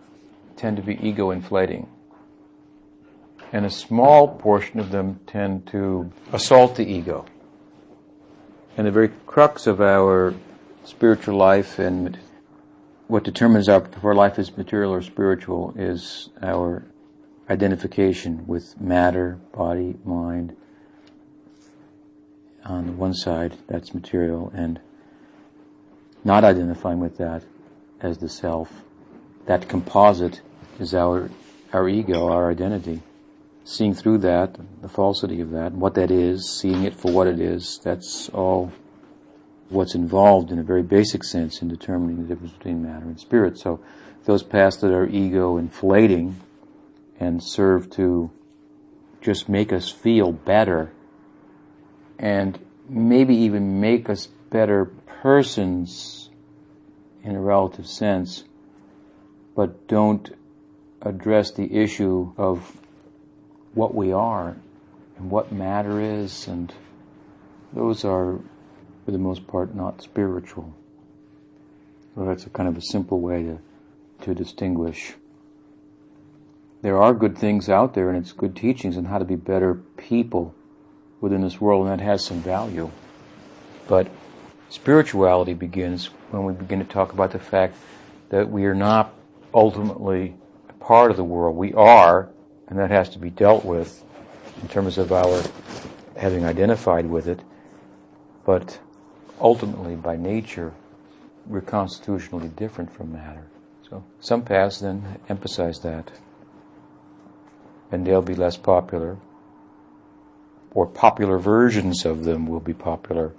tend 0.58 0.76
to 0.78 0.82
be 0.82 0.98
ego 1.08 1.30
inflating. 1.30 1.88
And 3.56 3.66
a 3.66 3.70
small 3.70 4.28
portion 4.28 4.82
of 4.82 4.92
them 4.92 5.22
tend 5.28 5.66
to 5.68 6.12
assault 6.34 6.76
the 6.76 6.86
ego. 6.86 7.26
And 8.76 8.86
the 8.86 8.92
very 8.92 9.12
crux 9.26 9.66
of 9.66 9.80
our 9.80 10.34
spiritual 10.84 11.38
life 11.38 11.80
and 11.80 12.20
what 13.08 13.24
determines 13.24 13.70
our, 13.70 13.82
if 13.82 14.04
our 14.04 14.14
life 14.14 14.38
is 14.38 14.58
material 14.58 14.92
or 14.92 15.02
spiritual 15.02 15.74
is 15.78 16.32
our 16.42 16.84
identification 17.50 18.46
with 18.46 18.78
matter, 18.82 19.40
body, 19.54 19.96
mind. 20.04 20.58
On 22.66 22.88
the 22.88 22.92
one 22.92 23.14
side, 23.14 23.58
that's 23.70 23.94
material, 23.94 24.52
and 24.54 24.82
not 26.26 26.44
identifying 26.44 27.00
with 27.00 27.18
that 27.20 27.46
as 28.02 28.18
the 28.18 28.28
self. 28.28 28.82
That 29.46 29.70
composite 29.70 30.42
is 30.78 30.94
our, 30.94 31.30
our 31.72 31.88
ego, 31.88 32.28
our 32.28 32.52
identity. 32.52 33.02
Seeing 33.68 33.96
through 33.96 34.20
that, 34.20 34.58
the 34.84 34.88
falsity 34.88 35.42
of 35.42 35.50
that, 35.50 35.74
what 35.74 35.96
that 35.96 36.12
is, 36.12 36.48
seeing 36.48 36.84
it 36.84 36.94
for 36.94 37.12
what 37.12 37.26
it 37.26 37.40
is, 37.40 37.80
that's 37.84 38.30
all 38.30 38.72
what's 39.70 39.96
involved 39.96 40.52
in 40.52 40.60
a 40.60 40.64
very 40.64 40.84
basic 40.84 41.24
sense 41.24 41.64
in 41.64 41.68
determining 41.68 42.22
the 42.22 42.28
difference 42.28 42.54
between 42.54 42.84
matter 42.84 43.06
and 43.06 43.20
spirit. 43.20 43.58
So 43.58 43.80
those 44.26 44.44
paths 44.44 44.78
that 44.78 44.92
are 44.92 45.08
ego 45.08 45.58
inflating 45.58 46.40
and 47.20 47.44
serve 47.44 47.90
to 47.92 48.30
just 49.20 49.50
make 49.50 49.74
us 49.74 49.90
feel 49.90 50.32
better 50.32 50.92
and 52.20 52.60
maybe 52.88 53.36
even 53.36 53.82
make 53.82 54.08
us 54.08 54.28
better 54.52 54.86
persons 55.08 56.30
in 57.24 57.36
a 57.36 57.42
relative 57.42 57.88
sense, 57.88 58.44
but 59.56 59.88
don't 59.88 60.36
address 61.02 61.50
the 61.52 61.76
issue 61.76 62.32
of 62.38 62.80
what 63.76 63.94
we 63.94 64.12
are 64.12 64.56
and 65.18 65.30
what 65.30 65.52
matter 65.52 66.02
is, 66.02 66.48
and 66.48 66.74
those 67.74 68.04
are, 68.04 68.40
for 69.06 69.12
the 69.12 69.18
most 69.18 69.46
part, 69.46 69.76
not 69.76 70.02
spiritual. 70.02 70.74
So 72.16 72.26
that's 72.26 72.46
a 72.46 72.50
kind 72.50 72.68
of 72.68 72.78
a 72.78 72.82
simple 72.82 73.20
way 73.20 73.44
to, 73.44 73.60
to 74.22 74.34
distinguish. 74.34 75.14
There 76.82 77.02
are 77.02 77.14
good 77.14 77.38
things 77.38 77.70
out 77.70 77.94
there, 77.94 78.10
and 78.10 78.18
it's 78.18 78.32
good 78.32 78.56
teachings 78.56 78.98
on 78.98 79.06
how 79.06 79.18
to 79.18 79.26
be 79.26 79.36
better 79.36 79.76
people 79.98 80.56
within 81.22 81.42
this 81.42 81.60
world, 81.60 81.88
and 81.88 82.00
that 82.00 82.04
has 82.04 82.26
some 82.26 82.42
value. 82.42 82.92
But 83.88 84.08
spirituality 84.70 85.54
begins 85.54 86.08
when 86.32 86.44
we 86.44 86.54
begin 86.54 86.80
to 86.80 86.86
talk 86.86 87.14
about 87.14 87.32
the 87.32 87.40
fact 87.40 87.76
that 88.30 88.50
we 88.50 88.66
are 88.66 88.76
not 88.76 89.14
ultimately 89.54 90.36
part 90.80 91.12
of 91.12 91.18
the 91.18 91.24
world. 91.24 91.56
We 91.56 91.74
are, 91.74 92.30
and 92.68 92.80
that 92.80 92.92
has 92.92 93.10
to 93.10 93.20
be 93.20 93.30
dealt 93.30 93.66
with 93.66 94.04
in 94.62 94.68
terms 94.68 94.98
of 94.98 95.12
our 95.12 95.42
having 96.18 96.46
identified 96.46 97.06
with 97.08 97.28
it. 97.28 97.42
But 98.46 98.80
ultimately, 99.40 99.96
by 99.96 100.16
nature, 100.16 100.74
we're 101.46 101.62
constitutionally 101.62 102.48
different 102.50 102.92
from 102.92 103.14
matter. 103.14 103.48
So 103.90 104.04
some 104.20 104.44
paths 104.44 104.80
then 104.80 105.20
emphasize 105.30 105.80
that. 105.82 106.12
And 107.92 108.06
they'll 108.06 108.22
be 108.22 108.36
less 108.36 108.58
popular, 108.58 109.18
or 110.72 110.88
popular 110.88 111.38
versions 111.38 112.06
of 112.06 112.24
them 112.24 112.48
will 112.48 112.60
be 112.60 112.74
popular 112.74 113.34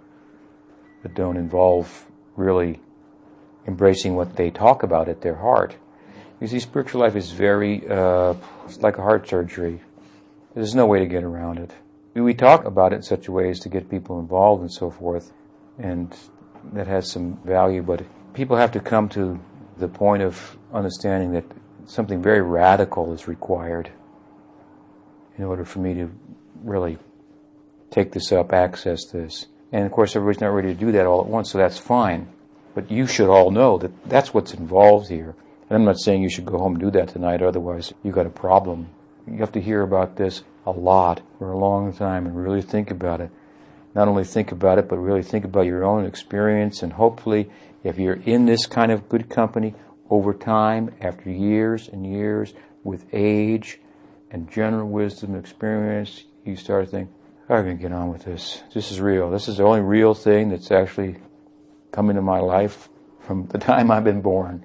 that 1.02 1.14
don't 1.14 1.36
involve 1.36 2.06
really 2.36 2.80
embracing 3.66 4.14
what 4.14 4.36
they 4.36 4.50
talk 4.50 4.82
about 4.82 5.08
at 5.08 5.22
their 5.22 5.36
heart. 5.36 5.76
You 6.40 6.46
see, 6.46 6.60
spiritual 6.60 7.00
life 7.00 7.16
is 7.16 7.30
very, 7.30 7.88
uh, 7.88 8.34
it's 8.66 8.78
like 8.78 8.98
a 8.98 9.02
heart 9.02 9.26
surgery. 9.26 9.80
There's 10.54 10.74
no 10.74 10.86
way 10.86 10.98
to 10.98 11.06
get 11.06 11.24
around 11.24 11.58
it. 11.58 11.72
We 12.14 12.34
talk 12.34 12.64
about 12.64 12.92
it 12.92 12.96
in 12.96 13.02
such 13.02 13.28
a 13.28 13.32
way 13.32 13.50
as 13.50 13.60
to 13.60 13.68
get 13.68 13.90
people 13.90 14.18
involved 14.20 14.62
and 14.62 14.72
so 14.72 14.90
forth, 14.90 15.32
and 15.78 16.14
that 16.72 16.86
has 16.86 17.10
some 17.10 17.38
value, 17.44 17.82
but 17.82 18.04
people 18.34 18.56
have 18.56 18.72
to 18.72 18.80
come 18.80 19.08
to 19.10 19.40
the 19.78 19.88
point 19.88 20.22
of 20.22 20.56
understanding 20.72 21.32
that 21.32 21.44
something 21.86 22.22
very 22.22 22.42
radical 22.42 23.12
is 23.12 23.28
required 23.28 23.90
in 25.38 25.44
order 25.44 25.64
for 25.64 25.78
me 25.78 25.94
to 25.94 26.10
really 26.62 26.98
take 27.90 28.12
this 28.12 28.32
up, 28.32 28.52
access 28.52 29.06
this. 29.06 29.46
And 29.72 29.84
of 29.84 29.92
course, 29.92 30.16
everybody's 30.16 30.40
not 30.40 30.48
ready 30.48 30.68
to 30.68 30.74
do 30.74 30.92
that 30.92 31.06
all 31.06 31.20
at 31.20 31.26
once, 31.26 31.50
so 31.50 31.58
that's 31.58 31.78
fine. 31.78 32.28
But 32.74 32.90
you 32.90 33.06
should 33.06 33.28
all 33.28 33.50
know 33.50 33.78
that 33.78 34.08
that's 34.08 34.32
what's 34.34 34.54
involved 34.54 35.08
here. 35.08 35.34
And 35.68 35.76
I'm 35.76 35.84
not 35.84 35.98
saying 35.98 36.22
you 36.22 36.28
should 36.28 36.46
go 36.46 36.58
home 36.58 36.74
and 36.74 36.80
do 36.80 36.90
that 36.92 37.08
tonight, 37.08 37.42
otherwise 37.42 37.92
you've 38.02 38.14
got 38.14 38.26
a 38.26 38.30
problem. 38.30 38.90
You 39.26 39.38
have 39.38 39.52
to 39.52 39.60
hear 39.60 39.82
about 39.82 40.16
this 40.16 40.44
a 40.64 40.70
lot 40.70 41.22
for 41.38 41.50
a 41.50 41.58
long 41.58 41.92
time 41.92 42.26
and 42.26 42.36
really 42.36 42.62
think 42.62 42.90
about 42.90 43.20
it. 43.20 43.30
Not 43.94 44.08
only 44.08 44.24
think 44.24 44.52
about 44.52 44.78
it, 44.78 44.88
but 44.88 44.98
really 44.98 45.22
think 45.22 45.44
about 45.44 45.66
your 45.66 45.84
own 45.84 46.04
experience 46.04 46.82
and 46.82 46.92
hopefully 46.92 47.50
if 47.82 47.98
you're 47.98 48.20
in 48.24 48.46
this 48.46 48.66
kind 48.66 48.92
of 48.92 49.08
good 49.08 49.28
company 49.28 49.74
over 50.10 50.32
time, 50.32 50.94
after 51.00 51.30
years 51.30 51.88
and 51.88 52.06
years, 52.06 52.54
with 52.84 53.04
age 53.12 53.80
and 54.30 54.50
general 54.50 54.88
wisdom 54.88 55.34
and 55.34 55.40
experience, 55.40 56.24
you 56.44 56.56
start 56.56 56.84
to 56.84 56.90
think, 56.90 57.10
going 57.48 57.76
to 57.76 57.82
get 57.82 57.92
on 57.92 58.08
with 58.08 58.24
this. 58.24 58.62
This 58.74 58.90
is 58.90 59.00
real. 59.00 59.30
This 59.30 59.48
is 59.48 59.58
the 59.58 59.64
only 59.64 59.80
real 59.80 60.14
thing 60.14 60.48
that's 60.48 60.70
actually 60.70 61.16
come 61.92 62.10
into 62.10 62.22
my 62.22 62.38
life 62.38 62.88
from 63.20 63.46
the 63.48 63.58
time 63.70 63.90
I've 63.90 64.04
been 64.04 64.20
born. 64.20 64.64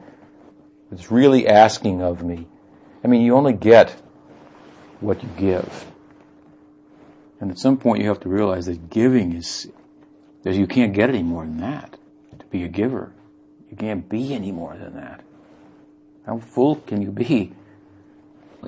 It's 0.91 1.09
really 1.11 1.47
asking 1.47 2.01
of 2.01 2.23
me. 2.23 2.47
I 3.03 3.07
mean, 3.07 3.21
you 3.21 3.35
only 3.35 3.53
get 3.53 4.01
what 4.99 5.23
you 5.23 5.29
give. 5.37 5.85
And 7.39 7.49
at 7.49 7.57
some 7.57 7.77
point 7.77 8.01
you 8.01 8.09
have 8.09 8.19
to 8.21 8.29
realize 8.29 8.67
that 8.67 8.89
giving 8.89 9.33
is, 9.33 9.67
that 10.43 10.55
you 10.55 10.67
can't 10.67 10.93
get 10.93 11.09
any 11.09 11.23
more 11.23 11.43
than 11.43 11.57
that. 11.57 11.97
To 12.37 12.45
be 12.45 12.63
a 12.63 12.67
giver. 12.67 13.13
You 13.69 13.77
can't 13.77 14.07
be 14.07 14.33
any 14.33 14.51
more 14.51 14.75
than 14.77 14.95
that. 14.95 15.23
How 16.25 16.39
full 16.39 16.75
can 16.75 17.01
you 17.01 17.11
be? 17.11 17.53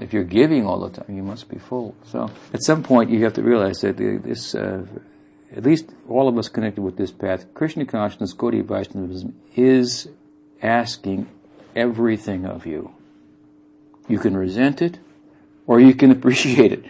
If 0.01 0.11
you're 0.11 0.23
giving 0.23 0.65
all 0.65 0.79
the 0.79 0.89
time, 0.89 1.15
you 1.15 1.21
must 1.21 1.49
be 1.49 1.59
full. 1.59 1.95
So 2.05 2.31
at 2.51 2.63
some 2.63 2.81
point 2.81 3.11
you 3.11 3.23
have 3.25 3.33
to 3.33 3.43
realize 3.43 3.81
that 3.81 3.97
this, 3.97 4.55
uh, 4.55 4.85
at 5.55 5.63
least 5.63 5.91
all 6.09 6.27
of 6.27 6.37
us 6.37 6.49
connected 6.49 6.81
with 6.81 6.97
this 6.97 7.11
path, 7.11 7.53
Krishna 7.53 7.85
consciousness, 7.85 8.33
Gaudiya 8.33 8.65
Vaishnavism, 8.65 9.35
is 9.55 10.07
asking 10.63 11.29
everything 11.75 12.45
of 12.45 12.65
you. 12.65 12.93
You 14.07 14.19
can 14.19 14.35
resent 14.35 14.81
it, 14.81 14.99
or 15.67 15.79
you 15.79 15.93
can 15.93 16.11
appreciate 16.17 16.71
it. 16.71 16.85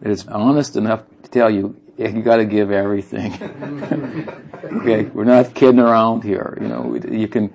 It's 0.00 0.26
honest 0.26 0.76
enough 0.76 1.02
to 1.24 1.30
tell 1.30 1.50
you, 1.50 1.76
you 1.96 2.22
gotta 2.22 2.44
give 2.44 2.70
everything. 2.70 3.32
okay, 4.64 5.04
we're 5.04 5.24
not 5.24 5.54
kidding 5.54 5.80
around 5.80 6.22
here. 6.22 6.56
You 6.60 6.68
know, 6.68 6.94
you 6.94 7.26
can 7.26 7.52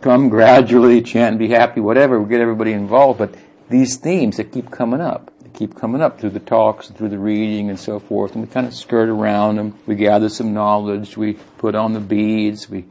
come 0.00 0.28
gradually, 0.28 1.02
chant 1.02 1.38
be 1.38 1.48
happy, 1.48 1.80
whatever, 1.80 2.20
we 2.20 2.28
get 2.28 2.40
everybody 2.40 2.72
involved, 2.72 3.18
but 3.18 3.34
these 3.68 3.96
themes 3.96 4.36
that 4.36 4.52
keep 4.52 4.70
coming 4.70 5.00
up, 5.00 5.32
they 5.42 5.48
keep 5.50 5.74
coming 5.74 6.00
up 6.00 6.20
through 6.20 6.30
the 6.30 6.40
talks 6.40 6.88
and 6.88 6.96
through 6.96 7.08
the 7.08 7.18
reading 7.18 7.70
and 7.70 7.78
so 7.78 7.98
forth, 7.98 8.34
and 8.34 8.46
we 8.46 8.52
kind 8.52 8.66
of 8.66 8.74
skirt 8.74 9.08
around 9.08 9.56
them. 9.56 9.78
We 9.86 9.96
gather 9.96 10.28
some 10.28 10.52
knowledge, 10.54 11.16
we 11.16 11.34
put 11.58 11.74
on 11.74 11.94
the 11.94 12.00
beads, 12.00 12.68
we 12.68 12.84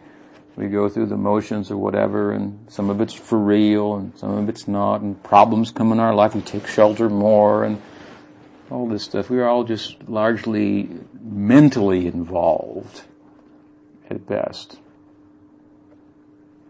we 0.57 0.67
go 0.67 0.89
through 0.89 1.05
the 1.05 1.17
motions 1.17 1.69
or 1.69 1.77
whatever, 1.77 2.31
and 2.31 2.65
some 2.67 2.89
of 2.89 2.99
it's 2.99 3.13
for 3.13 3.37
real, 3.37 3.95
and 3.95 4.17
some 4.17 4.31
of 4.31 4.49
it's 4.49 4.67
not, 4.67 5.01
and 5.01 5.21
problems 5.23 5.69
come 5.69 5.91
in 5.91 5.99
our 5.99 6.15
life, 6.15 6.33
we 6.33 6.41
take 6.41 6.65
shelter 6.65 7.09
more, 7.09 7.63
and 7.63 7.79
all 8.71 8.87
this 8.87 9.03
stuff. 9.03 9.29
We 9.29 9.37
are 9.39 9.47
all 9.47 9.63
just 9.63 10.09
largely 10.09 10.89
mentally 11.21 12.07
involved 12.07 13.03
at 14.09 14.25
best. 14.27 14.79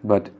But 0.03 0.31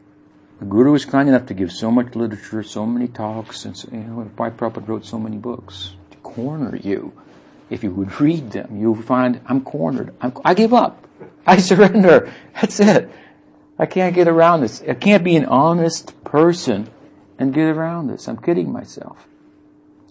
the 0.60 0.66
Guru 0.66 0.92
was 0.92 1.06
kind 1.06 1.30
enough 1.30 1.46
to 1.46 1.54
give 1.54 1.72
so 1.72 1.90
much 1.90 2.16
literature, 2.16 2.64
so 2.64 2.86
many 2.86 3.08
talks, 3.08 3.64
and 3.64 3.78
so, 3.78 3.88
you 3.92 4.00
know, 4.00 4.30
why 4.36 4.50
Prabhupada 4.50 4.88
wrote 4.88 5.06
so 5.06 5.18
many 5.18 5.38
books 5.38 5.96
to 6.12 6.18
corner 6.18 6.76
you. 6.76 7.14
If 7.70 7.82
you 7.82 7.92
would 7.92 8.20
read 8.20 8.52
them, 8.52 8.78
you 8.78 8.92
would 8.92 9.06
find 9.06 9.40
I'm 9.46 9.62
cornered. 9.62 10.14
I'm, 10.20 10.34
I 10.44 10.54
give 10.54 10.74
up. 10.74 11.08
I 11.46 11.58
surrender. 11.72 12.32
That's 12.54 12.80
it. 12.82 13.10
I 13.80 13.86
can't 13.86 14.16
get 14.16 14.28
around 14.28 14.62
this. 14.62 14.82
I 14.88 14.94
can't 14.94 15.24
be 15.24 15.36
an 15.36 15.46
honest 15.46 16.24
person 16.24 16.90
and 17.38 17.54
get 17.54 17.66
around 17.66 18.08
this. 18.08 18.28
I'm 18.28 18.38
kidding 18.38 18.72
myself. 18.72 19.28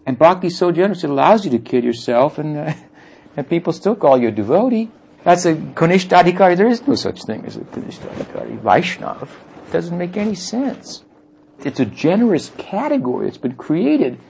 And 0.04 0.18
bhakti's 0.18 0.56
so 0.56 0.70
generous, 0.70 1.02
it 1.02 1.10
allows 1.10 1.44
you 1.44 1.50
to 1.50 1.58
kid 1.58 1.82
yourself 1.82 2.38
and, 2.38 2.56
uh, 2.56 2.74
and 3.36 3.48
people 3.48 3.72
still 3.72 3.96
call 3.96 4.18
you 4.18 4.28
a 4.28 4.30
devotee. 4.30 4.90
That's 5.24 5.44
a 5.44 5.54
Kanishtadhikari. 5.54 6.56
There 6.56 6.68
is 6.68 6.86
no 6.86 6.94
such 6.94 7.24
thing 7.24 7.44
as 7.44 7.56
a 7.56 7.60
Kanishtadhikari. 7.60 8.60
Vaishnav 8.60 9.28
doesn't 9.72 9.98
make 9.98 10.16
any 10.16 10.36
sense. 10.36 11.02
It's 11.64 11.80
a 11.80 11.84
generous 11.84 12.52
category 12.56 13.26
that's 13.26 13.38
been 13.38 13.56
created 13.56 14.20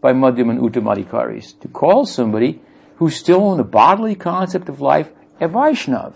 by 0.00 0.12
Madhyam 0.14 0.48
and 0.48 0.60
Uttamadhikaris 0.60 1.60
to 1.60 1.68
call 1.68 2.06
somebody 2.06 2.60
who's 2.96 3.16
still 3.16 3.52
in 3.52 3.58
the 3.58 3.64
bodily 3.64 4.14
concept 4.14 4.68
of 4.70 4.80
life 4.80 5.10
a 5.40 5.48
Vaishnav. 5.48 6.14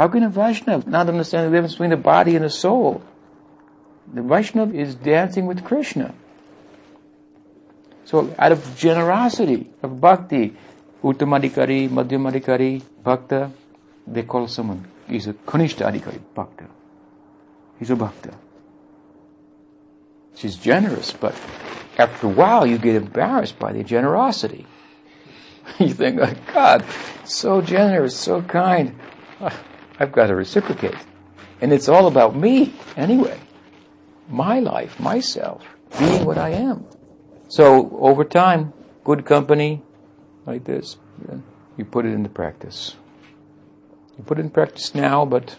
How 0.00 0.08
can 0.08 0.22
a 0.22 0.30
Vaishnav 0.30 0.86
not 0.86 1.10
understand 1.10 1.48
the 1.48 1.50
difference 1.54 1.74
between 1.74 1.90
the 1.90 1.98
body 1.98 2.34
and 2.34 2.42
the 2.42 2.48
soul? 2.48 3.02
The 4.14 4.22
Vaishnav 4.22 4.74
is 4.74 4.94
dancing 4.94 5.44
with 5.44 5.62
Krishna. 5.62 6.14
So 8.06 8.34
out 8.38 8.50
of 8.50 8.78
generosity, 8.78 9.68
of 9.82 10.00
bhakti, 10.00 10.56
Uttamadikari, 11.04 11.90
Madhyamadikari, 11.90 12.82
Bhakta, 13.04 13.52
they 14.06 14.22
call 14.22 14.48
someone, 14.48 14.88
he's 15.06 15.26
a 15.26 15.34
Kanishta 15.34 15.92
Adhikari, 15.92 16.20
Bhakta. 16.34 16.64
He's 17.78 17.90
a 17.90 17.96
Bhakta. 17.96 18.32
She's 20.34 20.56
generous, 20.56 21.12
but 21.12 21.34
after 21.98 22.26
a 22.26 22.30
while 22.30 22.66
you 22.66 22.78
get 22.78 22.96
embarrassed 22.96 23.58
by 23.58 23.74
the 23.74 23.84
generosity. 23.84 24.64
you 25.78 25.92
think, 25.92 26.20
oh, 26.22 26.34
God, 26.54 26.86
so 27.26 27.60
generous, 27.60 28.16
so 28.16 28.40
kind. 28.40 28.98
I've 30.00 30.12
got 30.12 30.28
to 30.28 30.34
reciprocate. 30.34 30.96
And 31.60 31.74
it's 31.74 31.88
all 31.88 32.06
about 32.06 32.34
me 32.34 32.72
anyway. 32.96 33.38
My 34.30 34.58
life, 34.58 34.98
myself, 34.98 35.62
being 35.98 36.24
what 36.24 36.38
I 36.38 36.50
am. 36.50 36.86
So 37.48 37.96
over 38.00 38.24
time, 38.24 38.72
good 39.04 39.26
company 39.26 39.82
like 40.46 40.64
this, 40.64 40.96
you 41.76 41.84
put 41.84 42.06
it 42.06 42.14
into 42.14 42.30
practice. 42.30 42.96
You 44.16 44.24
put 44.24 44.38
it 44.38 44.42
in 44.42 44.50
practice 44.50 44.94
now, 44.94 45.26
but 45.26 45.58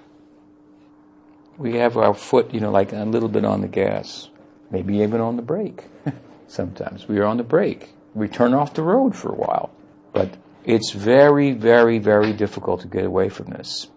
we 1.57 1.75
have 1.75 1.95
our 1.95 2.15
foot, 2.15 2.51
you 2.51 2.59
know, 2.59 2.71
like 2.71 2.93
a 2.93 3.05
little 3.05 3.29
bit 3.29 3.45
on 3.45 3.61
the 3.61 3.67
gas, 3.67 4.29
maybe 4.71 4.97
even 4.97 5.21
on 5.21 5.35
the 5.35 5.43
brake. 5.43 5.83
Sometimes 6.47 7.07
we 7.07 7.19
are 7.19 7.25
on 7.25 7.37
the 7.37 7.43
brake. 7.43 7.93
We 8.15 8.27
turn 8.27 8.55
off 8.55 8.73
the 8.73 8.81
road 8.81 9.15
for 9.15 9.29
a 9.29 9.35
while. 9.35 9.69
But 10.13 10.37
it's 10.65 10.91
very, 10.91 11.51
very, 11.51 11.99
very 11.99 12.33
difficult 12.33 12.81
to 12.81 12.87
get 12.87 13.05
away 13.05 13.29
from 13.29 13.47
this. 13.47 13.87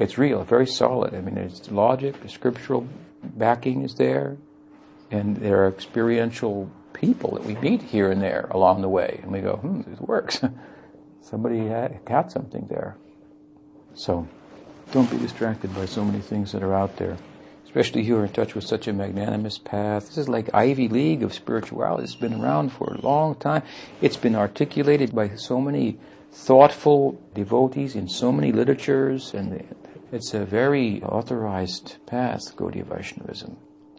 It's 0.00 0.16
real, 0.16 0.44
very 0.44 0.66
solid. 0.66 1.14
I 1.14 1.20
mean, 1.20 1.34
there's 1.34 1.70
logic, 1.70 2.22
the 2.22 2.28
scriptural 2.30 2.88
backing 3.22 3.82
is 3.82 3.96
there, 3.96 4.38
and 5.10 5.36
there 5.36 5.64
are 5.64 5.68
experiential 5.68 6.70
people 6.94 7.34
that 7.34 7.44
we 7.44 7.54
meet 7.56 7.82
here 7.82 8.10
and 8.10 8.22
there 8.22 8.48
along 8.50 8.80
the 8.80 8.88
way, 8.88 9.20
and 9.22 9.30
we 9.30 9.40
go, 9.40 9.56
hmm, 9.56 9.82
this 9.82 10.00
works. 10.00 10.40
Somebody 11.20 11.68
got 12.06 12.32
something 12.32 12.66
there. 12.68 12.96
So, 13.92 14.26
don't 14.90 15.10
be 15.10 15.18
distracted 15.18 15.74
by 15.74 15.84
so 15.84 16.02
many 16.02 16.20
things 16.20 16.52
that 16.52 16.62
are 16.62 16.74
out 16.74 16.96
there. 16.96 17.18
Especially 17.66 18.02
you 18.02 18.16
are 18.16 18.24
in 18.24 18.32
touch 18.32 18.54
with 18.54 18.64
such 18.64 18.88
a 18.88 18.94
magnanimous 18.94 19.58
path. 19.58 20.06
This 20.06 20.16
is 20.16 20.28
like 20.30 20.52
Ivy 20.54 20.88
League 20.88 21.22
of 21.22 21.34
spirituality. 21.34 22.04
It's 22.04 22.14
been 22.14 22.40
around 22.40 22.72
for 22.72 22.94
a 22.94 23.00
long 23.00 23.34
time. 23.34 23.62
It's 24.00 24.16
been 24.16 24.34
articulated 24.34 25.14
by 25.14 25.36
so 25.36 25.60
many 25.60 25.98
thoughtful 26.32 27.20
devotees 27.34 27.94
in 27.94 28.08
so 28.08 28.32
many 28.32 28.50
literatures, 28.50 29.34
and 29.34 29.52
it's 30.12 30.34
a 30.34 30.44
very 30.44 31.02
authorized 31.02 31.96
path, 32.06 32.56
Gaudiya 32.56 32.84
Vaishnavism. 32.84 33.56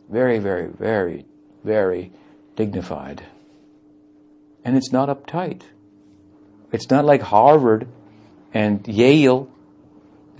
Very, 0.09 0.39
very, 0.39 0.67
very, 0.67 1.25
very 1.63 2.11
dignified. 2.55 3.23
And 4.63 4.77
it's 4.77 4.91
not 4.91 5.09
uptight. 5.09 5.63
It's 6.71 6.89
not 6.89 7.05
like 7.05 7.21
Harvard 7.21 7.87
and 8.53 8.85
Yale. 8.87 9.49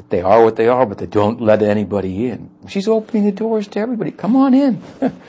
They 0.10 0.22
are 0.22 0.44
what 0.44 0.56
they 0.56 0.68
are, 0.68 0.86
but 0.86 0.98
they 0.98 1.06
don't 1.06 1.42
let 1.42 1.62
anybody 1.62 2.28
in. 2.28 2.50
She's 2.68 2.88
opening 2.88 3.26
the 3.26 3.32
doors 3.32 3.68
to 3.70 3.80
everybody. 3.80 4.12
Come 4.12 4.36
on 4.36 4.54
in. 4.54 4.82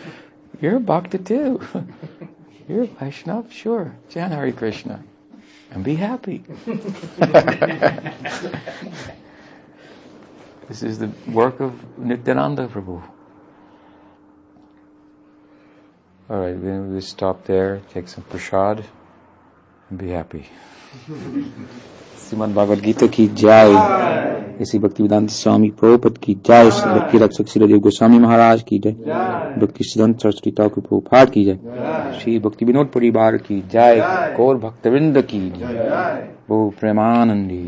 You're 0.61 0.77
a 0.77 0.81
bhakta 0.81 1.19
too. 1.19 1.61
You're 2.69 2.85
a 2.85 2.87
Vaishnava, 2.87 3.51
sure. 3.51 3.97
Jan 4.09 4.33
Hari 4.33 4.53
Krishna. 4.53 5.05
And 5.71 5.85
be 5.85 5.97
happy. 5.97 6.45
this 10.73 10.83
is 10.83 10.99
the 10.99 11.11
work 11.31 11.61
of 11.61 11.73
Nityananda 11.99 12.67
Prabhu. 12.67 13.03
All 16.29 16.41
right, 16.41 16.59
then 16.59 16.95
we 16.95 17.01
stop 17.03 17.45
there, 17.45 17.83
take 17.93 18.09
some 18.09 18.25
prasad, 18.25 18.83
and 19.91 19.99
be 19.99 20.09
happy. 20.11 20.45
Shrimad 22.23 22.55
Bhagavat 22.55 22.79
Gita 22.83 23.07
की 23.07 23.27
जय 23.41 23.75
ऐसी 24.63 24.79
भक्ति 24.79 25.03
वेदांत 25.03 25.31
स्वामी 25.31 25.71
प्रभुपद 25.81 26.19
की 26.19 26.35
जय 26.47 26.71
भक्ति 26.71 27.19
रक्षक 27.19 27.49
श्री 27.49 27.79
गोस्वामी 27.79 28.19
महाराज 28.19 28.63
की 28.69 28.79
जय 28.79 28.93
भक्ति 29.59 29.85
सिद्धांत 29.85 30.21
सरस्वती 30.21 30.51
ठाकुर 30.51 30.85
प्रभुपाद 30.85 31.31
की 31.31 31.45
जय 31.45 31.59
श्री 32.21 32.39
भक्ति 32.39 32.65
विनोद 32.65 32.91
परिवार 32.95 33.37
की 33.45 33.61
जय 33.73 34.03
गौर 34.37 34.57
भक्तवृंद 34.65 35.23
की 35.25 35.49
जय 35.51 36.29
वो 36.51 36.69
प्रेमानंदी 36.81 37.63